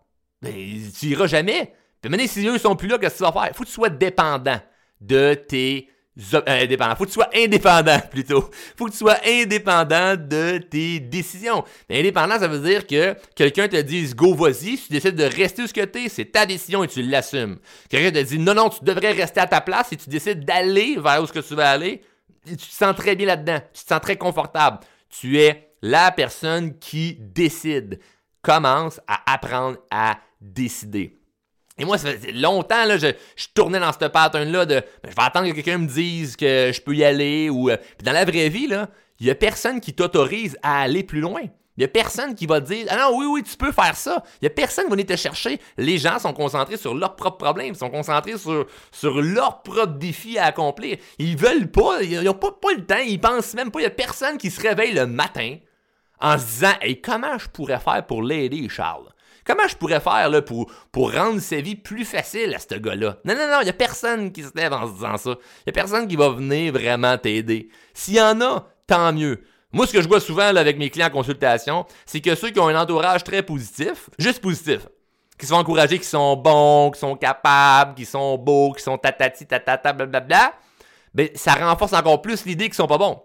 ben, 0.42 0.52
tu 0.52 1.06
iras 1.06 1.26
jamais. 1.26 1.72
Puis 2.00 2.10
maintenant, 2.10 2.26
si 2.26 2.46
eux 2.46 2.58
sont 2.58 2.76
plus 2.76 2.88
là, 2.88 2.98
qu'est-ce 2.98 3.18
que 3.18 3.24
tu 3.24 3.32
vas 3.32 3.32
faire? 3.32 3.56
Faut 3.56 3.64
que 3.64 3.68
tu 3.68 3.74
sois 3.74 3.90
dépendant 3.90 4.60
de 5.00 5.34
tes 5.34 5.88
euh, 6.34 6.40
indépendant. 6.46 6.96
Faut 6.96 7.04
que 7.04 7.10
tu 7.10 7.14
sois 7.14 7.30
indépendant 7.32 8.00
plutôt. 8.10 8.50
Faut 8.76 8.86
que 8.86 8.90
tu 8.90 8.96
sois 8.96 9.18
indépendant 9.24 10.16
de 10.16 10.58
tes 10.58 10.98
décisions. 10.98 11.64
Mais 11.88 12.00
indépendant, 12.00 12.38
ça 12.40 12.48
veut 12.48 12.58
dire 12.58 12.86
que 12.86 13.14
quelqu'un 13.36 13.68
te 13.68 13.80
dise 13.80 14.16
go 14.16 14.34
vas-y, 14.34 14.76
si 14.76 14.86
tu 14.86 14.92
décides 14.92 15.14
de 15.14 15.24
rester 15.24 15.62
où 15.62 15.66
ce 15.68 15.72
que 15.72 15.84
t'es, 15.84 16.08
c'est 16.08 16.24
ta 16.24 16.44
décision 16.44 16.82
et 16.82 16.88
tu 16.88 17.02
l'assumes. 17.02 17.58
Quelqu'un 17.88 18.10
te 18.10 18.24
dit 18.24 18.38
non 18.38 18.54
non, 18.54 18.68
tu 18.68 18.82
devrais 18.82 19.12
rester 19.12 19.40
à 19.40 19.46
ta 19.46 19.60
place 19.60 19.92
et 19.92 19.96
tu 19.96 20.10
décides 20.10 20.44
d'aller 20.44 20.96
vers 20.98 21.22
où 21.22 21.26
ce 21.26 21.32
que 21.32 21.38
tu 21.38 21.54
veux 21.54 21.62
aller, 21.62 22.02
tu 22.44 22.56
te 22.56 22.62
sens 22.62 22.96
très 22.96 23.14
bien 23.14 23.26
là-dedans. 23.26 23.60
Tu 23.72 23.84
te 23.84 23.88
sens 23.88 24.00
très 24.00 24.16
confortable. 24.16 24.78
Tu 25.08 25.38
es 25.38 25.70
la 25.82 26.10
personne 26.10 26.78
qui 26.78 27.16
décide. 27.20 28.00
Commence 28.42 29.00
à 29.06 29.32
apprendre 29.32 29.78
à 29.90 30.18
décider. 30.40 31.17
Et 31.78 31.84
moi, 31.84 31.96
ça 31.96 32.12
fait 32.12 32.32
longtemps, 32.32 32.84
là, 32.84 32.98
je, 32.98 33.06
je 33.36 33.46
tournais 33.54 33.78
dans 33.78 33.92
ce 33.92 33.98
pattern-là 33.98 34.66
de 34.66 34.74
ben, 34.74 35.10
je 35.10 35.14
vais 35.14 35.22
attendre 35.22 35.48
que 35.48 35.54
quelqu'un 35.54 35.78
me 35.78 35.86
dise 35.86 36.36
que 36.36 36.72
je 36.74 36.80
peux 36.80 36.94
y 36.94 37.04
aller. 37.04 37.48
ou 37.50 37.70
euh, 37.70 37.76
Dans 38.02 38.12
la 38.12 38.24
vraie 38.24 38.48
vie, 38.48 38.68
il 39.20 39.24
n'y 39.24 39.30
a 39.30 39.34
personne 39.34 39.80
qui 39.80 39.94
t'autorise 39.94 40.56
à 40.62 40.80
aller 40.80 41.04
plus 41.04 41.20
loin. 41.20 41.42
Il 41.42 41.82
n'y 41.82 41.84
a 41.84 41.88
personne 41.88 42.34
qui 42.34 42.46
va 42.46 42.60
te 42.60 42.66
dire 42.66 42.86
Ah 42.90 42.96
non, 42.96 43.16
oui, 43.16 43.26
oui, 43.26 43.42
tu 43.44 43.56
peux 43.56 43.70
faire 43.70 43.94
ça. 43.94 44.24
Il 44.34 44.38
n'y 44.42 44.46
a 44.48 44.50
personne 44.50 44.86
qui 44.86 44.90
va 44.90 44.96
venir 44.96 45.06
te 45.06 45.16
chercher. 45.16 45.60
Les 45.76 45.98
gens 45.98 46.18
sont 46.18 46.32
concentrés 46.32 46.76
sur 46.76 46.92
leurs 46.92 47.14
propres 47.14 47.38
problèmes, 47.38 47.68
ils 47.68 47.76
sont 47.76 47.90
concentrés 47.90 48.36
sur, 48.36 48.66
sur 48.90 49.22
leurs 49.22 49.62
propres 49.62 49.86
défis 49.86 50.38
à 50.38 50.46
accomplir. 50.46 50.98
Ils 51.20 51.36
veulent 51.36 51.70
pas, 51.70 52.02
ils 52.02 52.20
n'ont 52.20 52.34
pas, 52.34 52.50
pas 52.50 52.72
le 52.76 52.84
temps, 52.84 52.98
ils 53.06 53.20
pensent 53.20 53.54
même 53.54 53.70
pas. 53.70 53.78
Il 53.78 53.82
n'y 53.82 53.86
a 53.86 53.90
personne 53.90 54.38
qui 54.38 54.50
se 54.50 54.60
réveille 54.60 54.92
le 54.92 55.06
matin 55.06 55.58
en 56.20 56.36
se 56.36 56.44
disant 56.44 56.72
Hey, 56.80 57.00
comment 57.00 57.38
je 57.38 57.48
pourrais 57.48 57.78
faire 57.78 58.04
pour 58.04 58.24
l'aider, 58.24 58.68
Charles 58.68 59.08
Comment 59.48 59.66
je 59.66 59.76
pourrais 59.76 60.00
faire 60.00 60.28
là, 60.28 60.42
pour, 60.42 60.70
pour 60.92 61.10
rendre 61.10 61.40
sa 61.40 61.56
vie 61.62 61.74
plus 61.74 62.04
facile 62.04 62.54
à 62.54 62.58
ce 62.58 62.74
gars-là? 62.74 63.16
Non, 63.24 63.34
non, 63.34 63.48
non, 63.50 63.60
il 63.62 63.64
n'y 63.64 63.70
a 63.70 63.72
personne 63.72 64.30
qui 64.30 64.42
se 64.42 64.50
lève 64.54 64.74
en 64.74 64.86
se 64.86 64.92
disant 64.92 65.16
ça. 65.16 65.30
Il 65.30 65.68
n'y 65.68 65.70
a 65.70 65.72
personne 65.72 66.06
qui 66.06 66.16
va 66.16 66.28
venir 66.28 66.70
vraiment 66.74 67.16
t'aider. 67.16 67.70
S'il 67.94 68.16
y 68.16 68.20
en 68.20 68.38
a, 68.42 68.66
tant 68.86 69.10
mieux. 69.14 69.42
Moi, 69.72 69.86
ce 69.86 69.94
que 69.94 70.02
je 70.02 70.08
vois 70.08 70.20
souvent 70.20 70.52
là, 70.52 70.60
avec 70.60 70.76
mes 70.76 70.90
clients 70.90 71.06
en 71.06 71.10
consultation, 71.10 71.86
c'est 72.04 72.20
que 72.20 72.34
ceux 72.34 72.50
qui 72.50 72.60
ont 72.60 72.68
un 72.68 72.78
entourage 72.78 73.24
très 73.24 73.42
positif, 73.42 74.10
juste 74.18 74.42
positif, 74.42 74.86
qui 75.38 75.46
sont 75.46 75.54
encouragés, 75.54 75.98
qui 75.98 76.04
sont 76.04 76.36
bons, 76.36 76.90
qui 76.90 77.00
sont 77.00 77.16
capables, 77.16 77.94
qui 77.94 78.04
sont 78.04 78.36
beaux, 78.36 78.72
qui 78.72 78.82
sont 78.82 78.98
tatati, 78.98 79.46
tatata, 79.46 79.94
blablabla, 79.94 80.52
ben, 81.14 81.30
ça 81.34 81.54
renforce 81.54 81.94
encore 81.94 82.20
plus 82.20 82.44
l'idée 82.44 82.66
qu'ils 82.66 82.74
sont 82.74 82.86
pas 82.86 82.98
bons. 82.98 83.22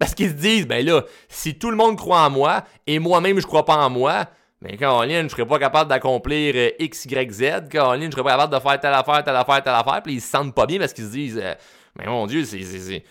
Parce 0.00 0.16
qu'ils 0.16 0.30
se 0.30 0.34
disent, 0.34 0.66
ben 0.66 0.84
là, 0.84 1.04
si 1.28 1.56
tout 1.56 1.70
le 1.70 1.76
monde 1.76 1.96
croit 1.96 2.22
en 2.22 2.30
moi 2.30 2.64
et 2.88 2.98
moi-même 2.98 3.38
je 3.38 3.46
crois 3.46 3.64
pas 3.64 3.76
en 3.76 3.90
moi, 3.90 4.26
mais 4.62 4.76
Caroline, 4.76 5.22
je 5.22 5.28
serais 5.28 5.46
pas 5.46 5.58
capable 5.58 5.88
d'accomplir 5.88 6.54
euh, 6.54 6.70
X, 6.78 7.06
Y, 7.06 7.32
Z. 7.32 7.68
Caroline, 7.70 8.10
je 8.10 8.12
serais 8.12 8.22
pas 8.22 8.32
capable 8.32 8.54
de 8.54 8.60
faire 8.60 8.78
telle 8.78 8.92
affaire, 8.92 9.24
telle 9.24 9.36
affaire, 9.36 9.62
telle 9.62 9.74
affaire. 9.74 10.02
Puis 10.02 10.14
ils 10.14 10.20
se 10.20 10.28
sentent 10.28 10.54
pas 10.54 10.66
bien 10.66 10.78
parce 10.78 10.92
qu'ils 10.92 11.06
se 11.06 11.10
disent, 11.10 11.40
euh, 11.42 11.54
mais 11.98 12.06
mon 12.06 12.26
Dieu, 12.26 12.44
c'est, 12.44 13.04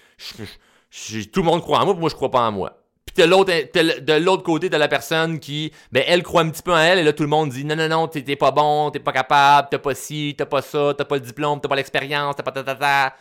tout 1.32 1.41
le 1.41 1.46
monde 1.46 1.62
croit 1.62 1.79
en 1.79 1.86
moi, 1.86 1.94
puis 1.96 2.01
moi 2.01 2.10
je 2.10 2.15
crois 2.15 2.29
pas 2.29 2.41
en 2.41 2.51
moi. 2.51 2.75
Puis 3.15 3.25
l'autre, 3.25 3.51
de 3.51 4.13
l'autre 4.24 4.44
côté, 4.44 4.70
de 4.70 4.77
la 4.77 4.88
personne 4.88 5.39
qui, 5.39 5.74
ben, 5.91 6.03
elle 6.06 6.22
croit 6.22 6.44
un 6.44 6.50
petit 6.50 6.62
peu 6.62 6.72
en 6.72 6.77
elle, 6.77 7.00
et 7.00 7.03
là, 7.03 7.13
tout 7.13 7.24
le 7.24 7.29
monde 7.29 7.50
dit, 7.50 7.65
non, 7.65 7.75
non, 7.75 7.89
non, 7.89 8.08
t'es 8.08 8.36
pas 8.36 8.51
bon, 8.51 8.91
t'es 8.91 9.00
pas 9.00 9.12
capable, 9.12 9.70
t'as 9.72 9.79
pas 9.79 9.96
ci, 9.96 10.36
t'as 10.38 10.46
pas 10.46 10.62
ça, 10.62 10.94
t'as 10.96 11.06
pas 11.06 11.15
le 11.15 11.22
diplôme, 11.22 11.60
t'as 11.60 11.68
pas 11.68 11.75
l'expérience, 11.75 12.36
t'as 12.36 12.44
pas 12.44 12.51
ta 12.51 12.63
ta 12.63 12.75
ta. 12.75 13.15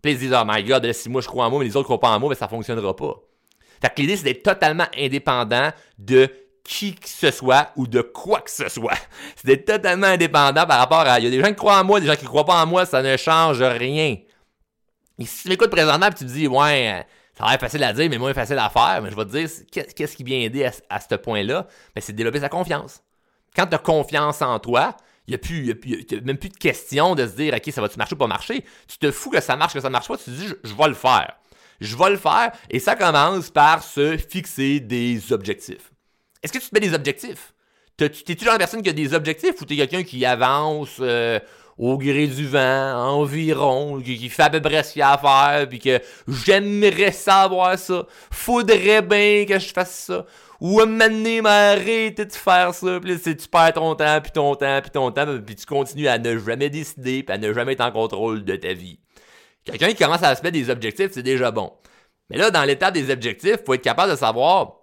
Puis 0.00 0.12
ils 0.12 0.14
se 0.14 0.20
disent, 0.20 0.36
oh 0.40 0.44
my 0.46 0.62
god, 0.62 0.92
si 0.92 1.08
moi 1.08 1.20
je 1.20 1.26
crois 1.26 1.46
en 1.46 1.50
moi, 1.50 1.58
mais 1.58 1.64
les 1.64 1.76
autres 1.76 1.86
croient 1.86 2.00
pas 2.00 2.10
en 2.10 2.20
moi, 2.20 2.28
ben, 2.28 2.36
ça 2.36 2.46
fonctionnera 2.46 2.94
pas. 2.94 3.16
Fait 3.80 3.92
que 3.92 4.00
l'idée, 4.00 4.16
c'est 4.16 4.24
d'être 4.24 4.44
totalement 4.44 4.86
indépendant 4.96 5.70
de 5.98 6.28
qui 6.64 6.94
que 6.94 7.08
ce 7.08 7.30
soit 7.30 7.70
ou 7.76 7.86
de 7.86 8.00
quoi 8.00 8.40
que 8.40 8.50
ce 8.50 8.68
soit. 8.68 8.98
D'être 9.44 9.66
totalement 9.66 10.06
indépendant 10.06 10.66
par 10.66 10.78
rapport 10.78 11.00
à. 11.00 11.18
Il 11.18 11.24
y 11.24 11.26
a 11.26 11.30
des 11.30 11.40
gens 11.40 11.48
qui 11.48 11.56
croient 11.56 11.80
en 11.80 11.84
moi, 11.84 12.00
des 12.00 12.06
gens 12.06 12.16
qui 12.16 12.24
croient 12.24 12.44
pas 12.44 12.62
en 12.62 12.66
moi, 12.66 12.86
ça 12.86 13.02
ne 13.02 13.16
change 13.16 13.62
rien. 13.62 14.16
Et 15.18 15.26
si 15.26 15.42
tu 15.42 15.48
m'écoutes 15.48 15.70
présentement 15.70 16.06
et 16.06 16.14
tu 16.14 16.24
te 16.24 16.30
dis, 16.30 16.48
ouais, 16.48 17.06
Ça 17.38 17.44
a 17.44 17.50
l'air 17.50 17.60
facile 17.60 17.82
à 17.84 17.92
dire, 17.92 18.08
mais 18.10 18.18
moins 18.18 18.34
facile 18.34 18.58
à 18.58 18.70
faire. 18.70 19.00
Mais 19.02 19.10
je 19.10 19.16
vais 19.16 19.24
te 19.24 19.30
dire, 19.30 19.48
qu'est-ce 19.70 20.16
qui 20.16 20.24
vient 20.24 20.38
aider 20.38 20.68
à, 20.88 21.00
ce 21.00 21.14
point-là? 21.14 21.66
Ben, 21.94 22.00
c'est 22.00 22.12
de 22.12 22.16
développer 22.16 22.40
sa 22.40 22.48
confiance. 22.48 23.02
Quand 23.54 23.66
tu 23.66 23.74
as 23.74 23.78
confiance 23.78 24.42
en 24.42 24.58
toi, 24.58 24.96
il 25.26 25.38
n'y 25.38 25.70
a, 25.70 26.20
même 26.22 26.38
plus 26.38 26.48
de 26.48 26.56
question 26.56 27.14
de 27.14 27.26
se 27.26 27.32
dire, 27.32 27.54
OK, 27.54 27.72
ça 27.72 27.80
va-tu 27.80 27.98
marcher 27.98 28.14
ou 28.14 28.18
pas 28.18 28.26
marcher? 28.26 28.64
Tu 28.88 28.98
te 28.98 29.10
fous 29.10 29.30
que 29.30 29.40
ça 29.40 29.56
marche, 29.56 29.74
que 29.74 29.80
ça 29.80 29.90
marche 29.90 30.08
pas, 30.08 30.16
tu 30.16 30.24
te 30.24 30.30
dis, 30.30 30.48
je, 30.64 30.74
vais 30.74 30.88
le 30.88 30.94
faire. 30.94 31.36
Je 31.80 31.96
vais 31.96 32.10
le 32.10 32.16
faire. 32.16 32.52
Et 32.70 32.78
ça 32.78 32.96
commence 32.96 33.50
par 33.50 33.82
se 33.82 34.16
fixer 34.16 34.80
des 34.80 35.32
objectifs. 35.32 35.91
Est-ce 36.42 36.52
que 36.52 36.58
tu 36.58 36.68
te 36.68 36.74
mets 36.74 36.80
des 36.80 36.94
objectifs? 36.94 37.54
T'es 37.96 38.08
toujours 38.08 38.52
une 38.52 38.58
personne 38.58 38.82
qui 38.82 38.88
a 38.88 38.92
des 38.92 39.14
objectifs 39.14 39.60
ou 39.60 39.64
t'es 39.64 39.76
quelqu'un 39.76 40.02
qui 40.02 40.24
avance 40.24 40.96
euh, 41.00 41.38
au 41.78 41.98
gré 41.98 42.26
du 42.26 42.46
vent, 42.46 43.20
environ, 43.20 44.00
qui, 44.00 44.28
fait 44.28 44.42
à 44.42 44.50
peu 44.50 44.60
près 44.60 44.82
ce 44.82 44.94
qu'il 44.94 45.02
a 45.02 45.12
à 45.12 45.18
faire, 45.18 45.68
puis 45.68 45.78
que 45.78 46.00
j'aimerais 46.28 47.12
savoir 47.12 47.78
ça, 47.78 48.06
faudrait 48.30 49.02
bien 49.02 49.44
que 49.46 49.58
je 49.58 49.72
fasse 49.72 50.04
ça, 50.06 50.26
ou 50.60 50.80
à 50.80 50.86
m'arrêter 50.86 52.24
de 52.24 52.32
faire 52.32 52.74
ça, 52.74 53.00
puis 53.00 53.12
là, 53.12 53.18
tu 53.18 53.48
perds 53.48 53.72
ton 53.74 53.94
temps, 53.94 54.20
puis 54.20 54.32
ton 54.32 54.54
temps, 54.54 54.80
puis 54.80 54.90
ton 54.90 55.10
temps, 55.10 55.26
puis 55.44 55.56
tu 55.56 55.66
continues 55.66 56.08
à 56.08 56.18
ne 56.18 56.38
jamais 56.38 56.70
décider, 56.70 57.22
puis 57.22 57.34
à 57.34 57.38
ne 57.38 57.52
jamais 57.52 57.72
être 57.72 57.80
en 57.80 57.92
contrôle 57.92 58.44
de 58.44 58.56
ta 58.56 58.72
vie. 58.72 58.98
Quelqu'un 59.64 59.88
qui 59.88 59.96
commence 59.96 60.22
à 60.22 60.34
se 60.34 60.42
mettre 60.42 60.54
des 60.54 60.70
objectifs, 60.70 61.10
c'est 61.12 61.22
déjà 61.22 61.50
bon. 61.50 61.72
Mais 62.30 62.36
là, 62.36 62.50
dans 62.50 62.64
l'étape 62.64 62.94
des 62.94 63.10
objectifs, 63.10 63.58
faut 63.64 63.74
être 63.74 63.82
capable 63.82 64.12
de 64.12 64.16
savoir, 64.16 64.81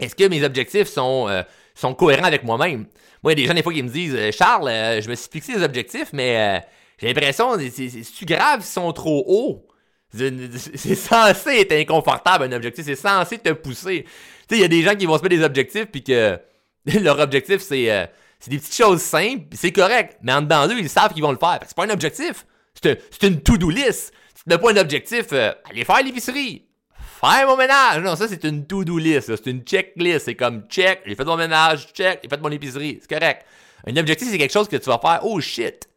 est-ce 0.00 0.14
que 0.14 0.28
mes 0.28 0.42
objectifs 0.44 0.88
sont... 0.88 1.28
Euh, 1.28 1.42
sont 1.74 1.94
cohérents 1.94 2.24
avec 2.24 2.44
moi-même? 2.44 2.86
Moi, 3.22 3.32
il 3.32 3.40
y 3.40 3.42
a 3.42 3.42
des 3.42 3.48
gens, 3.48 3.54
des 3.54 3.62
fois, 3.62 3.72
qui 3.72 3.82
me 3.82 3.88
disent 3.88 4.14
euh, 4.14 4.30
Charles, 4.30 4.68
euh, 4.68 5.00
je 5.00 5.10
me 5.10 5.14
suis 5.16 5.28
fixé 5.30 5.54
des 5.54 5.62
objectifs, 5.64 6.10
mais 6.12 6.62
j'ai 6.98 7.08
l'impression, 7.08 7.58
c'est 7.58 8.24
grave 8.24 8.60
s'ils 8.62 8.72
sont 8.72 8.92
trop 8.92 9.24
hauts? 9.26 9.66
C'est 10.16 10.94
censé 10.94 11.58
être 11.58 11.72
inconfortable, 11.72 12.44
un 12.44 12.52
objectif. 12.52 12.84
C'est 12.84 12.94
censé 12.94 13.36
te 13.36 13.50
pousser. 13.50 14.04
Tu 14.04 14.10
sais, 14.48 14.58
il 14.58 14.60
y 14.60 14.64
a 14.64 14.68
des 14.68 14.80
gens 14.82 14.94
qui 14.94 15.06
vont 15.06 15.18
se 15.18 15.22
mettre 15.24 15.34
des 15.34 15.42
objectifs, 15.42 15.86
puis 15.86 16.04
que 16.04 16.38
leur 17.00 17.18
objectif, 17.18 17.60
c'est 17.60 18.08
des 18.46 18.58
petites 18.58 18.76
choses 18.76 19.02
simples, 19.02 19.46
c'est 19.54 19.72
correct. 19.72 20.16
Mais 20.22 20.32
en 20.32 20.42
dedans 20.42 20.68
d'eux, 20.68 20.78
ils 20.78 20.88
savent 20.88 21.12
qu'ils 21.12 21.24
vont 21.24 21.32
le 21.32 21.38
faire. 21.38 21.58
C'est 21.66 21.74
pas 21.74 21.86
un 21.86 21.90
objectif. 21.90 22.46
C'est 22.80 23.22
une 23.24 23.40
to-do 23.40 23.70
list. 23.70 24.12
Tu 24.36 24.42
n'as 24.46 24.58
pas 24.58 24.70
un 24.70 24.76
objectif, 24.76 25.32
aller 25.32 25.84
faire 25.84 26.04
l'épicerie 26.04 26.64
faire 27.20 27.46
mon 27.46 27.56
ménage. 27.56 28.02
Non, 28.02 28.16
ça, 28.16 28.28
c'est 28.28 28.44
une 28.44 28.66
to-do 28.66 28.98
list. 28.98 29.34
C'est 29.34 29.50
une 29.50 29.62
checklist. 29.62 30.26
C'est 30.26 30.34
comme 30.34 30.62
check, 30.68 31.02
j'ai 31.06 31.14
fait 31.14 31.24
mon 31.24 31.36
ménage, 31.36 31.88
check, 31.92 32.20
j'ai 32.22 32.28
fait 32.28 32.40
mon 32.40 32.50
épicerie. 32.50 32.98
C'est 33.00 33.18
correct. 33.18 33.44
Un 33.86 33.96
objectif, 33.96 34.28
c'est 34.30 34.38
quelque 34.38 34.52
chose 34.52 34.68
que 34.68 34.76
tu 34.76 34.88
vas 34.88 34.98
faire. 34.98 35.20
Oh 35.22 35.40
shit. 35.40 35.88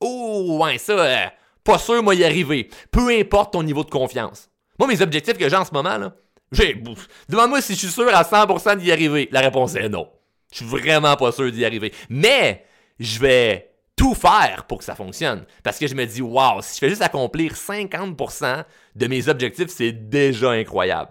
Oh, 0.00 0.58
ouais, 0.62 0.78
ça, 0.78 0.92
euh, 0.92 1.26
pas 1.64 1.78
sûr, 1.78 2.02
moi, 2.02 2.14
y 2.14 2.24
arriver. 2.24 2.68
Peu 2.90 3.08
importe 3.10 3.52
ton 3.52 3.62
niveau 3.62 3.84
de 3.84 3.90
confiance. 3.90 4.48
Moi, 4.78 4.88
mes 4.88 5.00
objectifs 5.02 5.36
que 5.36 5.48
j'ai 5.48 5.56
en 5.56 5.64
ce 5.64 5.72
moment, 5.72 5.98
là, 5.98 6.14
j'ai. 6.52 6.80
Demande-moi 7.28 7.60
si 7.60 7.74
je 7.74 7.78
suis 7.78 7.88
sûr 7.88 8.08
à 8.14 8.22
100% 8.22 8.76
d'y 8.76 8.92
arriver. 8.92 9.28
La 9.32 9.40
réponse 9.40 9.74
est 9.74 9.88
non. 9.88 10.08
Je 10.52 10.58
suis 10.58 10.66
vraiment 10.66 11.14
pas 11.16 11.32
sûr 11.32 11.50
d'y 11.50 11.64
arriver. 11.64 11.92
Mais, 12.08 12.64
je 12.98 13.18
vais 13.18 13.67
tout 13.98 14.14
faire 14.14 14.64
pour 14.66 14.78
que 14.78 14.84
ça 14.84 14.94
fonctionne. 14.94 15.44
Parce 15.62 15.78
que 15.78 15.86
je 15.86 15.94
me 15.94 16.06
dis, 16.06 16.22
waouh, 16.22 16.62
si 16.62 16.76
je 16.76 16.78
fais 16.78 16.88
juste 16.88 17.02
accomplir 17.02 17.52
50% 17.52 18.64
de 18.94 19.06
mes 19.08 19.28
objectifs, 19.28 19.68
c'est 19.68 19.92
déjà 19.92 20.52
incroyable. 20.52 21.10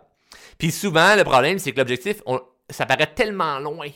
Puis 0.58 0.72
souvent, 0.72 1.16
le 1.16 1.24
problème, 1.24 1.60
c'est 1.60 1.74
que 1.74 1.78
l'objectif, 1.78 2.24
ça 2.70 2.86
paraît 2.86 3.14
tellement 3.14 3.60
loin. 3.60 3.90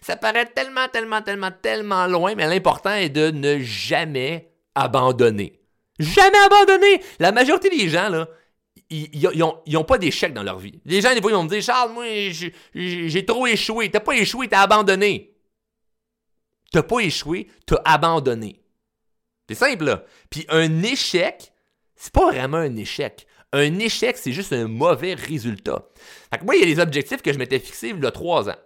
Ça 0.00 0.16
paraît 0.16 0.46
tellement, 0.46 0.88
tellement, 0.88 1.22
tellement, 1.22 1.50
tellement 1.50 2.06
loin, 2.06 2.34
mais 2.34 2.46
l'important 2.48 2.94
est 2.94 3.10
de 3.10 3.30
ne 3.30 3.58
jamais 3.60 4.50
abandonner. 4.74 5.60
Jamais 5.98 6.38
abandonner! 6.46 7.02
La 7.18 7.32
majorité 7.32 7.68
des 7.68 7.88
gens, 7.88 8.08
là, 8.08 8.28
ils 8.90 9.38
n'ont 9.66 9.84
pas 9.84 9.98
d'échec 9.98 10.32
dans 10.32 10.42
leur 10.42 10.58
vie. 10.58 10.80
Les 10.86 11.00
gens, 11.00 11.12
des 11.12 11.20
fois, 11.20 11.30
ils 11.30 11.34
vont 11.34 11.42
me 11.42 11.48
dire 11.48 11.60
Charles, 11.60 11.92
moi, 11.92 12.04
j'ai 12.74 13.26
trop 13.26 13.46
échoué. 13.46 13.90
T'as 13.90 14.00
pas 14.00 14.14
échoué, 14.14 14.48
t'as 14.48 14.62
abandonné. 14.62 15.34
T'as 16.72 16.82
pas 16.82 17.00
échoué, 17.00 17.48
t'as 17.66 17.80
abandonné. 17.84 18.60
C'est 19.48 19.54
simple, 19.54 19.84
là. 19.84 20.04
Puis 20.30 20.46
un 20.50 20.82
échec, 20.82 21.52
c'est 21.96 22.12
pas 22.12 22.26
vraiment 22.26 22.58
un 22.58 22.76
échec. 22.76 23.26
Un 23.52 23.78
échec, 23.78 24.18
c'est 24.18 24.32
juste 24.32 24.52
un 24.52 24.68
mauvais 24.68 25.14
résultat. 25.14 25.82
Moi, 26.42 26.56
il 26.56 26.60
y 26.60 26.70
a 26.70 26.74
des 26.74 26.80
objectifs 26.80 27.22
que 27.22 27.32
je 27.32 27.38
m'étais 27.38 27.58
fixés 27.58 27.88
il 27.96 28.02
y 28.02 28.06
a 28.06 28.10
trois 28.10 28.50
ans. 28.50 28.56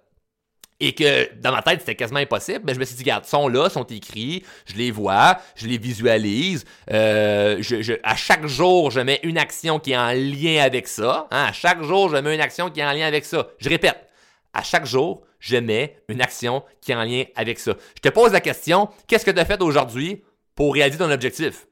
Et 0.80 0.94
que 0.96 1.32
dans 1.36 1.52
ma 1.52 1.62
tête, 1.62 1.78
c'était 1.78 1.94
quasiment 1.94 2.18
impossible. 2.18 2.62
Mais 2.64 2.74
je 2.74 2.80
me 2.80 2.84
suis 2.84 2.96
dit, 2.96 3.04
regarde, 3.04 3.24
sont 3.24 3.46
là, 3.46 3.70
sont 3.70 3.84
écrits, 3.84 4.44
je 4.66 4.74
les 4.74 4.90
vois, 4.90 5.38
je 5.54 5.68
les 5.68 5.78
visualise. 5.78 6.64
Euh, 6.90 7.62
à 8.02 8.16
chaque 8.16 8.48
jour, 8.48 8.90
je 8.90 8.98
mets 8.98 9.20
une 9.22 9.38
action 9.38 9.78
qui 9.78 9.92
est 9.92 9.96
en 9.96 10.10
lien 10.10 10.60
avec 10.60 10.88
ça. 10.88 11.28
Hein. 11.30 11.44
À 11.44 11.52
chaque 11.52 11.84
jour, 11.84 12.08
je 12.08 12.16
mets 12.16 12.34
une 12.34 12.40
action 12.40 12.68
qui 12.68 12.80
est 12.80 12.84
en 12.84 12.92
lien 12.92 13.06
avec 13.06 13.24
ça. 13.24 13.46
Je 13.58 13.68
répète, 13.68 14.08
à 14.52 14.64
chaque 14.64 14.86
jour, 14.86 15.22
je 15.42 15.56
mets 15.56 15.98
une 16.08 16.22
action 16.22 16.62
qui 16.80 16.92
est 16.92 16.94
en 16.94 17.02
lien 17.02 17.24
avec 17.34 17.58
ça. 17.58 17.74
Je 17.96 18.00
te 18.00 18.08
pose 18.08 18.32
la 18.32 18.40
question, 18.40 18.88
qu'est-ce 19.08 19.26
que 19.26 19.32
tu 19.32 19.40
as 19.40 19.44
fait 19.44 19.60
aujourd'hui 19.60 20.22
pour 20.54 20.72
réaliser 20.72 20.98
ton 20.98 21.10
objectif? 21.10 21.66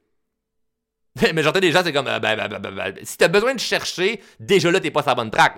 Mais 1.35 1.43
j'entends 1.43 1.61
des 1.61 1.71
gens, 1.71 1.83
c'est 1.85 1.93
comme, 1.93 2.09
euh, 2.09 2.19
ben, 2.19 2.37
ben, 2.37 2.59
ben, 2.59 2.95
si 3.05 3.17
tu 3.17 3.25
as 3.25 3.29
besoin 3.29 3.55
de 3.55 3.61
chercher, 3.61 4.21
déjà 4.41 4.73
là, 4.73 4.81
tu 4.81 4.87
n'es 4.87 4.91
pas 4.91 5.03
sur 5.03 5.11
la 5.11 5.15
bonne 5.15 5.31
track. 5.31 5.57